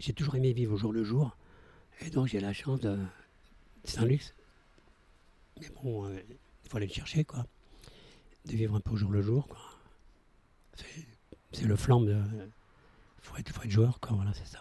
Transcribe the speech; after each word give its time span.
j'ai 0.00 0.12
toujours 0.14 0.34
aimé 0.34 0.52
vivre 0.52 0.74
au 0.74 0.76
jour 0.78 0.92
le 0.92 1.04
jour. 1.04 1.36
Et 2.00 2.10
donc 2.10 2.26
j'ai 2.26 2.40
la 2.40 2.52
chance 2.52 2.80
de. 2.80 2.98
C'est 3.84 3.98
un 4.00 4.06
luxe. 4.06 4.34
Mais 5.60 5.68
bon, 5.82 6.06
euh, 6.06 6.18
il 6.64 6.68
faut 6.70 6.76
aller 6.78 6.86
le 6.86 6.92
chercher, 6.92 7.24
quoi. 7.24 7.44
De 8.46 8.52
vivre 8.52 8.74
un 8.74 8.80
peu 8.80 8.92
au 8.92 8.96
jour 8.96 9.10
le 9.10 9.20
jour, 9.22 9.46
quoi. 9.46 9.60
C'est- 11.52 11.66
le 11.66 11.76
flambe 11.76 12.06
de. 12.06 12.18
Faut 13.20 13.36
être, 13.36 13.52
faut 13.52 13.62
être 13.62 13.70
joueur, 13.70 14.00
quoi. 14.00 14.12
Voilà, 14.16 14.32
c'est 14.32 14.46
ça. 14.46 14.60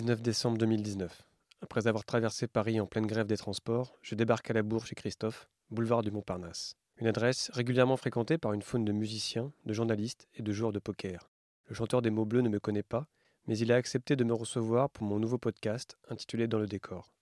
19 0.00 0.22
décembre 0.22 0.56
2019. 0.56 1.26
Après 1.60 1.86
avoir 1.86 2.06
traversé 2.06 2.46
Paris 2.46 2.80
en 2.80 2.86
pleine 2.86 3.06
grève 3.06 3.26
des 3.26 3.36
transports, 3.36 3.98
je 4.00 4.14
débarque 4.14 4.50
à 4.50 4.54
la 4.54 4.62
Bourg 4.62 4.86
chez 4.86 4.94
Christophe, 4.94 5.50
boulevard 5.70 6.00
du 6.00 6.10
Montparnasse. 6.10 6.74
Une 6.96 7.06
adresse 7.06 7.50
régulièrement 7.52 7.98
fréquentée 7.98 8.38
par 8.38 8.54
une 8.54 8.62
faune 8.62 8.86
de 8.86 8.92
musiciens, 8.92 9.52
de 9.66 9.74
journalistes 9.74 10.26
et 10.32 10.42
de 10.42 10.52
joueurs 10.52 10.72
de 10.72 10.78
poker. 10.78 11.28
Le 11.66 11.74
chanteur 11.74 12.00
des 12.00 12.08
mots 12.08 12.24
bleus 12.24 12.40
ne 12.40 12.48
me 12.48 12.58
connaît 12.58 12.82
pas, 12.82 13.08
mais 13.46 13.58
il 13.58 13.70
a 13.72 13.76
accepté 13.76 14.16
de 14.16 14.24
me 14.24 14.32
recevoir 14.32 14.88
pour 14.88 15.04
mon 15.04 15.18
nouveau 15.18 15.36
podcast 15.36 15.98
intitulé 16.08 16.48
Dans 16.48 16.58
le 16.58 16.66
décor. 16.66 17.12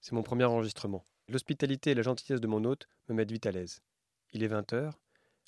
C'est 0.00 0.14
mon 0.14 0.22
premier 0.22 0.44
enregistrement. 0.44 1.02
L'hospitalité 1.26 1.90
et 1.90 1.94
la 1.96 2.02
gentillesse 2.02 2.40
de 2.40 2.46
mon 2.46 2.62
hôte 2.62 2.86
me 3.08 3.14
mettent 3.14 3.32
vite 3.32 3.46
à 3.46 3.50
l'aise. 3.50 3.82
Il 4.30 4.44
est 4.44 4.48
20h, 4.48 4.92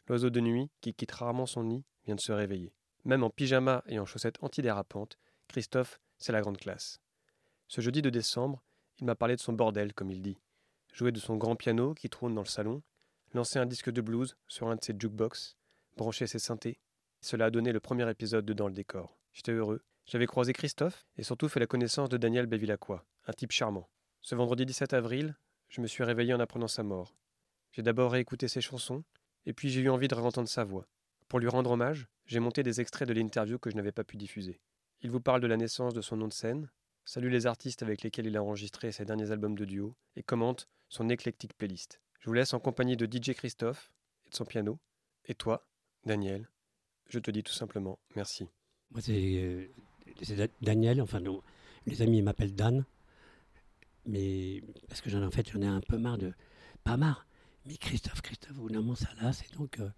l'oiseau 0.09 0.31
de 0.31 0.41
nuit, 0.41 0.73
qui 0.81 0.93
quitte 0.93 1.13
rarement 1.13 1.47
son 1.47 1.63
nid, 1.63 1.85
vient 2.05 2.17
de 2.17 2.21
se 2.21 2.33
réveiller. 2.33 2.75
Même 3.05 3.23
en 3.23 3.31
pyjama 3.31 3.85
et 3.87 4.01
en 4.01 4.07
chaussettes 4.07 4.43
antidérapantes, 4.43 5.19
Christophe, 5.47 6.01
c'est 6.19 6.33
la 6.33 6.41
grande 6.41 6.59
classe. 6.59 7.01
Ce 7.69 7.81
jeudi 7.81 8.03
de 8.03 8.11
décembre, 8.11 8.63
il 8.99 9.07
m'a 9.07 9.15
parlé 9.15 9.37
de 9.37 9.41
son 9.41 9.53
bordel, 9.53 9.95
comme 9.95 10.11
il 10.11 10.23
dit. 10.23 10.39
Jouer 10.93 11.13
de 11.13 11.19
son 11.19 11.37
grand 11.37 11.57
piano 11.57 11.95
qui 11.95 12.09
trône 12.09 12.35
dans 12.35 12.43
le 12.43 12.49
salon, 12.49 12.83
lancer 13.33 13.59
un 13.59 13.67
disque 13.67 13.91
de 13.91 14.01
blues 14.01 14.37
sur 14.47 14.69
un 14.69 14.77
de 14.77 14.85
ses 14.85 14.95
jukebox, 14.99 15.57
brancher 15.97 16.27
ses 16.27 16.39
synthés. 16.39 16.79
Cela 17.21 17.47
a 17.47 17.51
donné 17.51 17.73
le 17.73 17.81
premier 17.81 18.09
épisode 18.09 18.45
de 18.45 18.53
Dans 18.53 18.69
le 18.69 18.75
décor. 18.75 19.19
J'étais 19.33 19.53
heureux. 19.53 19.83
J'avais 20.07 20.27
croisé 20.27 20.53
Christophe 20.53 21.07
et 21.17 21.23
surtout 21.23 21.49
fait 21.49 21.61
la 21.61 21.67
connaissance 21.67 22.11
de 22.11 22.17
Daniel 22.17 22.47
Bevilacqua, 22.47 23.05
un 23.27 23.33
type 23.33 23.53
charmant. 23.53 23.89
Ce 24.21 24.35
vendredi 24.35 24.67
17 24.67 24.93
avril, 24.93 25.35
je 25.69 25.81
me 25.81 25.87
suis 25.87 26.05
réveillé 26.05 26.35
en 26.35 26.41
apprenant 26.41 26.69
sa 26.69 26.83
mort. 26.83 27.17
J'ai 27.73 27.83
d'abord 27.83 28.13
réécouté 28.13 28.47
ses 28.47 28.61
chansons, 28.61 29.03
et 29.47 29.53
puis 29.53 29.71
j'ai 29.71 29.81
eu 29.81 29.89
envie 29.89 30.09
de 30.09 30.15
réentendre 30.15 30.49
sa 30.49 30.63
voix. 30.63 30.87
Pour 31.29 31.41
lui 31.41 31.49
rendre 31.49 31.73
hommage, 31.73 32.07
j'ai 32.27 32.39
monté 32.39 32.63
des 32.63 32.81
extraits 32.81 33.09
de 33.09 33.15
l'interview 33.15 33.59
que 33.59 33.71
je 33.71 33.77
n'avais 33.77 33.93
pas 33.93 34.05
pu 34.05 34.17
diffuser. 34.17 34.61
Il 35.05 35.11
vous 35.11 35.21
parle 35.21 35.43
de 35.43 35.47
la 35.47 35.59
naissance 35.59 35.93
de 35.93 36.01
son 36.01 36.17
nom 36.17 36.29
de 36.29 36.33
scène, 36.33 36.71
salue 37.05 37.31
les 37.31 37.47
artistes 37.47 37.83
avec 37.83 38.01
lesquels 38.03 38.27
il 38.27 38.37
a 38.39 38.43
enregistré 38.43 38.91
ses 38.91 39.05
derniers 39.05 39.31
albums 39.31 39.55
de 39.55 39.67
duo 39.67 39.95
et 40.17 40.23
commente 40.23 40.67
son 40.89 41.11
éclectique 41.11 41.53
playlist. 41.59 42.01
Je 42.21 42.27
vous 42.31 42.33
laisse 42.33 42.55
en 42.55 42.59
compagnie 42.59 42.97
de 42.97 43.05
DJ 43.05 43.35
Christophe 43.35 43.93
et 44.27 44.31
de 44.31 44.35
son 44.35 44.47
piano. 44.47 44.79
Et 45.27 45.35
toi, 45.35 45.69
Daniel, 46.07 46.49
je 47.11 47.19
te 47.19 47.31
dis 47.31 47.43
tout 47.43 47.53
simplement 47.53 47.99
merci. 48.17 48.49
Moi, 48.93 49.03
c'est 49.03 49.37
euh, 49.43 49.67
c'est 50.23 50.37
Da- 50.37 50.49
Daniel, 50.63 51.03
enfin, 51.03 51.21
non, 51.21 51.43
les 51.85 52.01
amis 52.01 52.23
m'appellent 52.23 52.55
Dan. 52.55 52.87
Mais 54.07 54.63
parce 54.89 55.03
que 55.03 55.11
j'en 55.11 55.23
en 55.23 55.31
fait, 55.31 55.55
ai 55.55 55.67
un 55.67 55.81
peu 55.81 55.99
marre 55.99 56.17
de. 56.19 56.33
Pas 56.83 56.97
marre, 56.97 57.27
mais 57.67 57.77
Christophe, 57.77 58.23
Christophe, 58.23 58.57
d'un 58.71 58.81
moment, 58.81 58.95
ça 58.95 59.09
lasse. 59.21 59.43
Et 59.43 59.55
donc, 59.55 59.81
euh, 59.81 59.91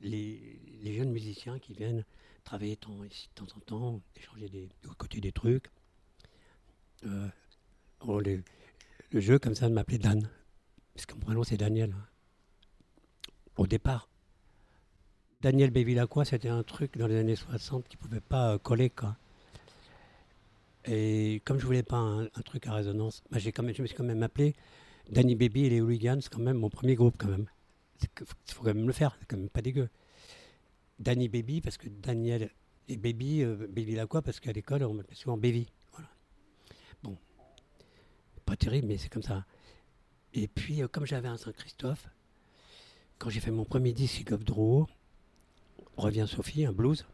les 0.00 0.94
jeunes 0.96 1.10
musiciens 1.12 1.60
qui 1.60 1.74
viennent 1.74 2.04
travailler 2.44 2.78
ici 3.10 3.28
de 3.34 3.44
temps 3.44 3.56
en 3.56 3.60
temps, 3.60 4.00
échanger 4.16 4.48
des, 4.48 4.68
de 4.82 4.88
côté 4.88 5.20
des 5.20 5.32
trucs. 5.32 5.66
Euh, 7.04 7.28
oh, 8.00 8.20
le 8.20 9.20
jeu, 9.20 9.38
comme 9.38 9.54
ça, 9.54 9.68
de 9.68 9.74
m'appeler 9.74 9.98
Dan. 9.98 10.28
Parce 10.94 11.06
que 11.06 11.14
mon 11.14 11.20
prénom, 11.20 11.44
c'est 11.44 11.56
Daniel. 11.56 11.94
Au 13.56 13.66
départ. 13.66 14.08
Daniel 15.40 15.70
Bevilacqua, 15.70 16.24
c'était 16.24 16.48
un 16.48 16.62
truc 16.62 16.96
dans 16.96 17.06
les 17.06 17.16
années 17.16 17.36
60 17.36 17.88
qui 17.88 17.96
pouvait 17.96 18.20
pas 18.20 18.54
euh, 18.54 18.58
coller, 18.58 18.90
quoi. 18.90 19.16
Et 20.84 21.42
comme 21.44 21.58
je 21.58 21.66
voulais 21.66 21.82
pas 21.82 21.96
un, 21.96 22.26
truc 22.44 22.66
à 22.66 22.74
résonance, 22.74 23.22
bah, 23.30 23.38
quand 23.44 23.62
même, 23.62 23.74
je 23.74 23.82
me 23.82 23.86
suis 23.86 23.96
quand 23.96 24.04
même 24.04 24.22
appelé 24.22 24.54
Danny 25.10 25.34
Baby 25.34 25.66
et 25.66 25.70
les 25.70 25.80
Hooligans, 25.80 26.20
quand 26.30 26.40
même 26.40 26.58
mon 26.58 26.70
premier 26.70 26.94
groupe, 26.94 27.14
quand 27.18 27.28
même. 27.28 27.46
Il 28.02 28.08
faut 28.54 28.64
quand 28.64 28.74
même 28.74 28.86
le 28.86 28.92
faire, 28.92 29.16
c'est 29.20 29.26
quand 29.26 29.36
même 29.36 29.48
pas 29.48 29.62
dégueu. 29.62 29.88
Danny 30.98 31.28
Baby, 31.28 31.60
parce 31.60 31.76
que 31.76 31.88
Daniel 31.88 32.50
et 32.88 32.96
Baby, 32.96 33.42
euh, 33.42 33.66
Bevilacqua, 33.68 34.22
parce 34.22 34.40
qu'à 34.40 34.52
l'école, 34.52 34.84
on 34.84 34.94
m'appelait 34.94 35.16
souvent 35.16 35.36
Baby. 35.36 35.68
Voilà. 35.92 36.08
Bon. 37.02 37.16
Pas 38.44 38.56
terrible, 38.56 38.88
mais 38.88 38.98
c'est 38.98 39.08
comme 39.08 39.22
ça. 39.22 39.44
Et 40.34 40.48
puis, 40.48 40.82
euh, 40.82 40.88
comme 40.88 41.06
j'avais 41.06 41.28
un 41.28 41.36
Saint-Christophe, 41.36 42.08
quand 43.18 43.30
j'ai 43.30 43.40
fait 43.40 43.50
mon 43.50 43.64
premier 43.64 43.92
disque 43.92 44.32
of 44.32 44.44
Drouot, 44.44 44.88
revient 45.96 46.26
Sophie, 46.28 46.64
un 46.64 46.72
blues. 46.72 47.06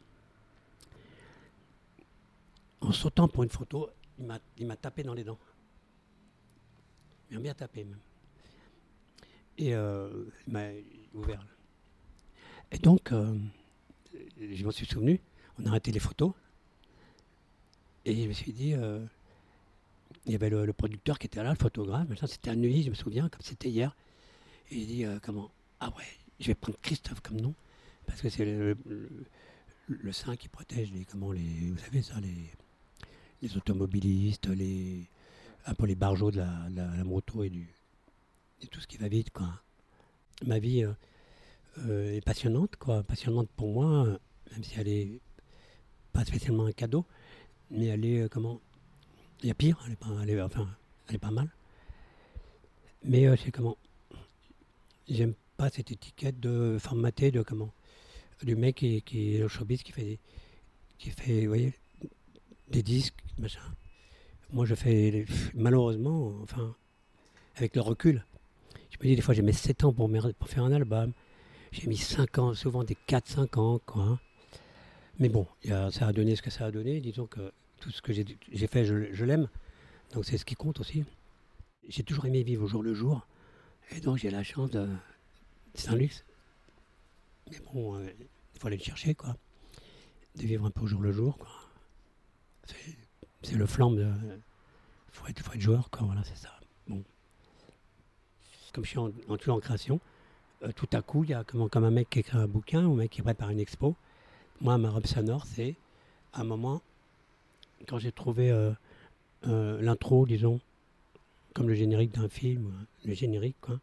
En 2.80 2.92
sautant 2.92 3.28
pour 3.28 3.42
une 3.42 3.50
photo, 3.50 3.90
il 4.18 4.66
m'a, 4.66 4.76
tapé 4.76 5.02
dans 5.02 5.14
les 5.14 5.24
dents. 5.24 5.38
Il 7.30 7.36
m'a 7.36 7.42
bien 7.42 7.54
tapé 7.54 7.84
même. 7.84 7.98
Et 9.58 9.74
euh, 9.74 10.24
il 10.46 10.52
m'a 10.52 10.68
ouvert. 11.12 11.44
Et 12.70 12.78
donc, 12.78 13.12
je 14.40 14.64
m'en 14.64 14.70
suis 14.70 14.86
souvenu, 14.86 15.20
on 15.58 15.66
a 15.66 15.68
arrêté 15.68 15.92
les 15.92 16.00
photos. 16.00 16.32
Et 18.04 18.22
je 18.22 18.28
me 18.28 18.32
suis 18.32 18.52
dit, 18.52 18.74
euh, 18.74 19.04
il 20.26 20.32
y 20.32 20.34
avait 20.34 20.50
le, 20.50 20.72
producteur 20.72 21.18
qui 21.18 21.26
était 21.26 21.42
là, 21.42 21.50
le 21.50 21.56
photographe, 21.56 22.08
c'était 22.26 22.50
à 22.50 22.56
Neuilly, 22.56 22.84
je 22.84 22.90
me 22.90 22.94
souviens, 22.94 23.28
comme 23.28 23.42
c'était 23.42 23.68
hier. 23.68 23.94
Et 24.70 24.76
il 24.76 24.86
dit, 24.86 25.04
euh, 25.04 25.18
comment? 25.22 25.50
Ah 25.80 25.92
ouais, 25.96 26.04
je 26.40 26.48
vais 26.48 26.54
prendre 26.54 26.78
Christophe 26.80 27.20
comme 27.20 27.40
nom, 27.40 27.54
parce 28.06 28.20
que 28.20 28.28
c'est 28.28 28.44
le, 28.44 28.76
le, 29.88 30.12
saint 30.12 30.36
qui 30.36 30.48
protège 30.48 30.90
les, 30.92 31.04
comment 31.04 31.32
les, 31.32 31.70
vous 31.70 31.78
savez 31.78 32.02
ça, 32.02 32.20
les, 32.20 32.50
les 33.42 33.56
automobilistes, 33.56 34.48
les, 34.48 35.06
un 35.66 35.74
peu 35.74 35.86
les 35.86 35.94
barjots 35.94 36.30
de 36.30 36.38
la, 36.38 37.04
moto 37.04 37.42
et 37.42 37.50
du, 37.50 37.68
tout 38.70 38.80
ce 38.80 38.86
qui 38.86 38.96
va 38.96 39.08
vite, 39.08 39.30
quoi. 39.30 39.48
Ma 40.46 40.58
vie 40.58 40.84
euh, 40.84 40.92
euh, 41.86 42.14
est 42.16 42.20
passionnante, 42.20 42.76
quoi, 42.76 43.02
passionnante 43.02 43.48
pour 43.56 43.72
moi, 43.72 44.06
euh, 44.06 44.18
même 44.52 44.64
si 44.64 44.74
elle 44.78 44.88
est 44.88 45.20
pas 46.12 46.24
spécialement 46.24 46.66
un 46.66 46.72
cadeau, 46.72 47.04
mais 47.70 47.86
elle 47.86 48.04
est, 48.04 48.20
euh, 48.22 48.28
comment, 48.28 48.60
il 49.42 49.48
y 49.48 49.50
a 49.50 49.54
pire, 49.54 49.78
elle 49.86 49.92
est 49.92 49.96
pas, 49.96 50.08
elle 50.22 50.30
est, 50.30 50.40
enfin, 50.42 50.68
elle 51.08 51.16
est 51.16 51.18
pas 51.18 51.30
mal. 51.30 51.48
Mais 53.04 53.26
euh, 53.26 53.36
c'est 53.36 53.50
comment, 53.52 53.76
j'aime 55.08 55.34
pas 55.56 55.70
cette 55.70 55.90
étiquette 55.90 56.40
de 56.40 56.78
formaté 56.80 57.30
de 57.30 57.42
comment, 57.42 57.72
du 58.42 58.56
mec 58.56 58.76
qui, 58.76 59.36
est 59.36 59.42
au 59.42 59.48
showbiz, 59.48 59.82
qui 59.82 59.92
fait, 59.92 60.04
des- 60.04 60.18
qui 60.98 61.10
fait, 61.10 61.46
voyez, 61.46 61.74
des 62.70 62.82
disques, 62.82 63.16
machin. 63.38 63.60
Moi, 64.52 64.64
je 64.66 64.74
fais, 64.74 65.26
malheureusement, 65.54 66.34
enfin, 66.42 66.74
avec 67.56 67.74
le 67.76 67.82
recul, 67.82 68.24
je 68.90 68.96
me 68.98 69.02
dis, 69.10 69.16
des 69.16 69.22
fois, 69.22 69.34
j'ai 69.34 69.42
mis 69.42 69.52
7 69.52 69.84
ans 69.84 69.92
pour 69.92 70.08
faire 70.48 70.64
un 70.64 70.72
album. 70.72 71.12
J'ai 71.72 71.86
mis 71.86 71.96
5 71.96 72.38
ans, 72.38 72.54
souvent 72.54 72.84
des 72.84 72.96
4-5 73.06 73.58
ans, 73.58 73.80
quoi. 73.84 74.20
Mais 75.18 75.28
bon, 75.28 75.46
ça 75.90 76.06
a 76.06 76.12
donné 76.12 76.36
ce 76.36 76.42
que 76.42 76.50
ça 76.50 76.66
a 76.66 76.70
donné. 76.70 77.00
Disons 77.00 77.26
que 77.26 77.52
tout 77.80 77.90
ce 77.90 78.00
que 78.02 78.12
j'ai 78.12 78.66
fait, 78.66 78.84
je, 78.84 79.24
l'aime. 79.24 79.48
Donc, 80.12 80.24
c'est 80.24 80.38
ce 80.38 80.44
qui 80.44 80.54
compte 80.54 80.80
aussi. 80.80 81.04
J'ai 81.88 82.02
toujours 82.02 82.26
aimé 82.26 82.42
vivre 82.42 82.64
au 82.64 82.68
jour 82.68 82.82
le 82.82 82.94
jour. 82.94 83.26
Et 83.90 84.00
donc, 84.00 84.18
j'ai 84.18 84.30
la 84.30 84.42
chance 84.42 84.70
de. 84.70 84.88
C'est 85.74 85.90
un 85.90 85.96
luxe. 85.96 86.24
Mais 87.50 87.58
bon, 87.72 87.96
euh, 87.96 88.06
il 88.54 88.60
faut 88.60 88.66
aller 88.66 88.76
le 88.76 88.82
chercher, 88.82 89.14
quoi. 89.14 89.36
De 90.36 90.42
vivre 90.42 90.64
un 90.66 90.70
peu 90.70 90.82
au 90.82 90.86
jour 90.86 91.00
le 91.00 91.12
jour, 91.12 91.36
quoi. 91.38 91.48
C'est- 92.66 92.96
C'est 93.42 93.54
le 93.56 93.66
flambe 93.66 93.96
de. 93.96 94.10
Faut 95.12 95.26
être, 95.28 95.40
faut 95.42 95.52
être 95.52 95.60
joueur, 95.60 95.90
quoi. 95.90 96.02
Voilà, 96.06 96.22
c'est 96.24 96.36
ça. 96.36 96.50
Bon. 96.86 97.02
Comme 98.72 98.84
je 98.84 98.90
suis 98.90 98.98
en, 98.98 99.10
en- 99.28 99.36
toujours 99.36 99.56
en 99.56 99.60
création, 99.60 100.00
euh, 100.62 100.72
tout 100.74 100.88
à 100.92 101.02
coup, 101.02 101.24
il 101.24 101.30
y 101.30 101.34
a 101.34 101.44
comme, 101.44 101.68
comme 101.68 101.84
un 101.84 101.90
mec 101.90 102.10
qui 102.10 102.18
écrit 102.20 102.36
un 102.36 102.48
bouquin 102.48 102.84
ou 102.84 102.94
un 102.94 102.96
mec 102.96 103.10
qui 103.12 103.22
prépare 103.22 103.50
une 103.50 103.60
expo. 103.60 103.94
Moi, 104.60 104.76
ma 104.78 104.90
robe 104.90 105.06
sonore, 105.06 105.46
c'est 105.46 105.76
un 106.34 106.44
moment, 106.44 106.82
quand 107.86 107.98
j'ai 107.98 108.10
trouvé 108.10 108.50
euh, 108.50 108.72
euh, 109.46 109.80
l'intro, 109.80 110.26
disons, 110.26 110.60
comme 111.54 111.68
le 111.68 111.74
générique 111.74 112.12
d'un 112.12 112.28
film, 112.28 112.72
le 113.04 113.14
générique, 113.14 113.56
quoi. 113.60 113.80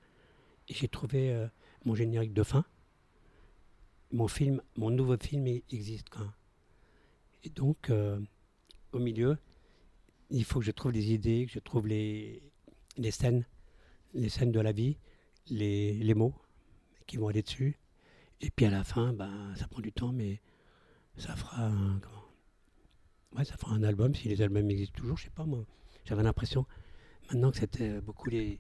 Et 0.68 0.74
j'ai 0.74 0.88
trouvé 0.88 1.48
mon 1.86 1.94
générique 1.94 2.34
de 2.34 2.42
fin. 2.42 2.66
Mon 4.12 4.28
film, 4.28 4.62
mon 4.78 4.90
nouveau 4.90 5.16
film 5.18 5.46
il 5.46 5.62
existe, 5.72 6.10
quoi. 6.10 6.26
Et 7.44 7.50
donc, 7.50 7.92
au 8.92 9.00
milieu, 9.00 9.38
il 10.32 10.44
faut 10.44 10.60
que 10.60 10.66
je 10.66 10.72
trouve 10.72 10.92
des 10.92 11.14
idées, 11.14 11.46
que 11.46 11.52
je 11.52 11.60
trouve 11.60 11.88
les, 11.88 12.42
scènes, 13.12 13.46
les 14.16 14.30
scènes 14.30 14.52
de 14.52 14.60
la 14.60 14.72
vie, 14.72 14.98
les 15.50 16.14
mots 16.16 16.34
qui 17.08 17.18
vont 17.18 17.28
aller 17.28 17.42
dessus. 17.42 17.80
Et 18.42 18.50
puis 18.50 18.66
à 18.66 18.70
la 18.70 18.84
fin, 18.84 19.14
ben, 19.14 19.54
ça 19.56 19.68
prend 19.68 19.82
du 19.82 19.92
temps, 19.92 20.12
mais 20.12 20.42
ça 21.18 21.36
fera 21.36 21.66
un, 21.66 22.00
comment? 22.00 22.24
Ouais, 23.36 23.46
ça 23.46 23.58
fera 23.58 23.76
un 23.76 23.84
album, 23.84 24.14
si 24.16 24.30
les 24.30 24.42
albums 24.42 24.70
existent 24.70 24.98
toujours, 24.98 25.18
je 25.18 25.26
sais 25.26 25.30
pas 25.30 25.46
moi. 25.46 25.66
J'avais 26.06 26.24
l'impression, 26.24 26.66
maintenant 27.30 27.52
que 27.52 27.58
c'était 27.58 28.00
beaucoup 28.02 28.30
les, 28.30 28.60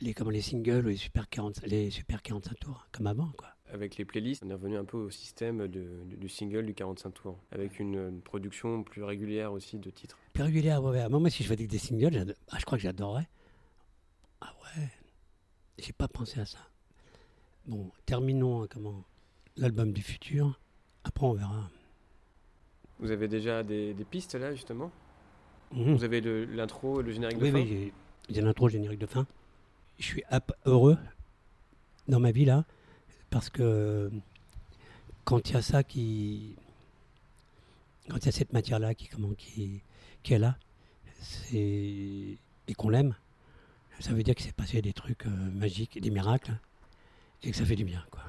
les, 0.00 0.14
comment, 0.14 0.30
les 0.30 0.40
singles 0.40 0.86
ou 0.86 0.88
les 0.88 0.96
super, 0.96 1.28
40, 1.28 1.62
les 1.66 1.90
super 1.90 2.22
45 2.22 2.58
tours, 2.58 2.86
comme 2.92 3.06
avant, 3.06 3.30
quoi. 3.36 3.48
Avec 3.68 3.96
les 3.96 4.04
playlists, 4.04 4.44
on 4.44 4.50
est 4.50 4.54
revenu 4.54 4.76
un 4.76 4.84
peu 4.84 4.96
au 4.96 5.10
système 5.10 5.66
de, 5.66 6.04
du 6.04 6.28
single 6.28 6.66
du 6.66 6.74
45 6.74 7.10
tours, 7.10 7.38
avec 7.50 7.80
une, 7.80 7.96
une, 7.96 8.20
production 8.22 8.84
plus 8.84 9.02
régulière 9.02 9.52
aussi 9.52 9.78
de 9.78 9.90
titres. 9.90 10.16
Plus 10.32 10.44
régulière, 10.44 10.82
ouais. 10.82 11.08
Moi, 11.08 11.30
si 11.30 11.42
je 11.42 11.48
faisais 11.48 11.66
des 11.66 11.78
singles, 11.78 12.34
ah, 12.48 12.56
je 12.58 12.64
crois 12.64 12.78
que 12.78 12.82
j'adorerais. 12.82 13.28
Ah 14.40 14.54
ouais, 14.62 14.88
j'ai 15.78 15.92
pas 15.92 16.06
pensé 16.06 16.38
à 16.38 16.46
ça. 16.46 16.58
Bon, 17.66 17.90
terminons 18.04 18.62
hein, 18.62 18.66
comment 18.70 19.04
l'album 19.56 19.92
du 19.92 20.02
futur. 20.02 20.60
Après, 21.04 21.26
on 21.26 21.32
verra. 21.32 21.68
Vous 22.98 23.10
avez 23.10 23.28
déjà 23.28 23.62
des, 23.62 23.92
des 23.94 24.04
pistes 24.04 24.34
là, 24.34 24.54
justement? 24.54 24.90
Mmh. 25.72 25.94
Vous 25.94 26.04
avez 26.04 26.20
l'intro 26.20 27.00
et 27.00 27.02
le 27.02 27.12
générique 27.12 27.38
de 27.38 27.42
oui, 27.42 27.50
fin? 27.50 27.58
Oui, 27.58 27.92
j'ai 28.28 28.40
l'intro, 28.40 28.68
le 28.68 28.72
générique 28.72 29.00
de 29.00 29.06
fin. 29.06 29.26
Je 29.98 30.04
suis 30.04 30.22
heureux 30.64 30.96
dans 32.06 32.20
ma 32.20 32.30
vie 32.30 32.44
là, 32.44 32.64
parce 33.30 33.50
que 33.50 34.10
quand 35.24 35.50
il 35.50 35.54
y 35.54 35.56
a 35.56 35.62
ça 35.62 35.82
qui. 35.82 36.54
Quand 38.08 38.18
il 38.18 38.26
y 38.26 38.28
a 38.28 38.32
cette 38.32 38.52
matière-là 38.52 38.94
qui, 38.94 39.08
comment, 39.08 39.32
qui, 39.34 39.80
qui 40.22 40.34
est 40.34 40.38
là, 40.38 40.56
et 41.52 42.38
qu'on 42.76 42.88
l'aime, 42.88 43.16
ça 43.98 44.12
veut 44.12 44.22
dire 44.22 44.36
qu'il 44.36 44.46
s'est 44.46 44.52
passé 44.52 44.80
des 44.80 44.92
trucs 44.92 45.26
euh, 45.26 45.30
magiques, 45.30 46.00
des 46.00 46.10
miracles, 46.10 46.56
et 47.42 47.50
que 47.50 47.56
ça 47.56 47.64
fait 47.64 47.76
du 47.76 47.84
bien. 47.84 48.04
Quoi. 48.10 48.22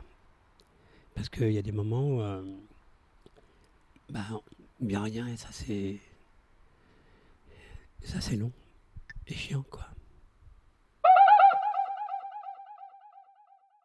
Parce 1.16 1.30
qu'il 1.30 1.52
y 1.52 1.58
a 1.58 1.62
des 1.62 1.72
moments 1.72 2.08
où 2.10 2.22
euh, 2.22 2.44
bah, 4.10 4.26
bien 4.80 5.04
rien, 5.04 5.28
et 5.28 5.38
ça 5.38 5.50
c'est. 5.52 5.98
Ça 8.04 8.22
c'est 8.22 8.36
long 8.36 8.52
et 9.28 9.34
chiant, 9.34 9.64
quoi. 9.70 9.86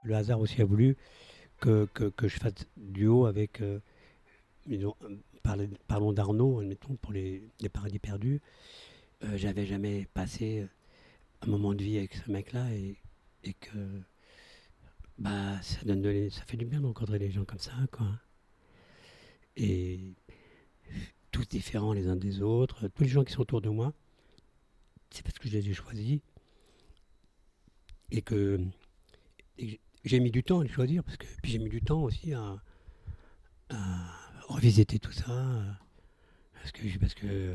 Le 0.05 0.15
hasard 0.15 0.41
aussi 0.41 0.61
a 0.61 0.65
voulu 0.65 0.97
que, 1.61 1.89
que, 1.95 2.05
que 2.05 2.29
je 2.29 2.39
fasse 2.39 2.67
duo 2.77 3.27
avec, 3.27 3.61
euh, 3.61 3.79
disons, 4.67 4.97
parlons 5.87 6.13
d'Arnaud, 6.13 6.61
admettons, 6.61 6.97
pour 6.97 7.13
les, 7.13 7.43
les 7.61 7.69
paradis 7.69 7.99
perdus. 7.99 8.41
Euh, 9.23 9.37
J'avais 9.37 9.67
jamais 9.67 10.09
passé 10.13 10.67
un 11.41 11.47
moment 11.47 11.75
de 11.75 11.83
vie 11.83 11.99
avec 11.99 12.15
ce 12.15 12.31
mec-là 12.31 12.73
et, 12.73 12.97
et, 13.45 13.55
que 13.55 14.01
bah, 15.23 15.63
ça, 15.63 15.79
donne 15.85 16.03
de, 16.03 16.29
ça 16.31 16.43
fait 16.43 16.57
du 16.57 16.65
bien 16.65 16.81
d'encontrer 16.81 17.19
des 17.21 17.31
gens 17.31 17.45
comme 17.45 17.61
ça. 17.61 17.73
Quoi. 17.93 18.09
Et 19.57 20.15
tous 21.31 21.47
différents 21.47 21.93
les 21.93 22.09
uns 22.09 22.17
des 22.17 22.43
autres, 22.43 22.89
tous 22.89 23.05
les 23.05 23.09
gens 23.09 23.23
qui 23.23 23.33
sont 23.33 23.43
autour 23.43 23.61
de 23.61 23.69
moi, 23.69 23.93
c'est 25.11 25.23
parce 25.23 25.39
que 25.39 25.49
je 25.49 25.57
les 25.59 25.71
ai 25.71 25.75
choisis 25.75 26.21
et 28.11 28.21
que, 28.23 28.61
j'ai 30.05 30.19
mis 30.19 30.33
du 30.33 30.43
temps 30.43 30.61
à 30.61 30.65
les 30.65 30.71
choisir, 30.71 31.05
parce 31.05 31.17
que 31.17 31.27
puis 31.41 31.53
j'ai 31.53 31.59
mis 31.59 31.71
du 31.71 31.81
temps 31.81 32.03
aussi 32.03 32.35
à, 32.35 32.61
revisiter 34.49 34.99
tout 34.99 35.13
ça, 35.13 35.79
parce 36.55 36.73
que, 36.73 36.99
parce 36.99 37.15
que 37.15 37.55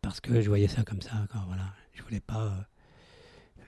parce 0.00 0.20
que 0.20 0.40
je 0.40 0.48
voyais 0.48 0.68
ça 0.68 0.84
comme 0.84 1.02
ça. 1.02 1.26
Quand, 1.30 1.44
voilà, 1.46 1.74
je 1.92 2.02
voulais 2.02 2.20
pas. 2.20 2.66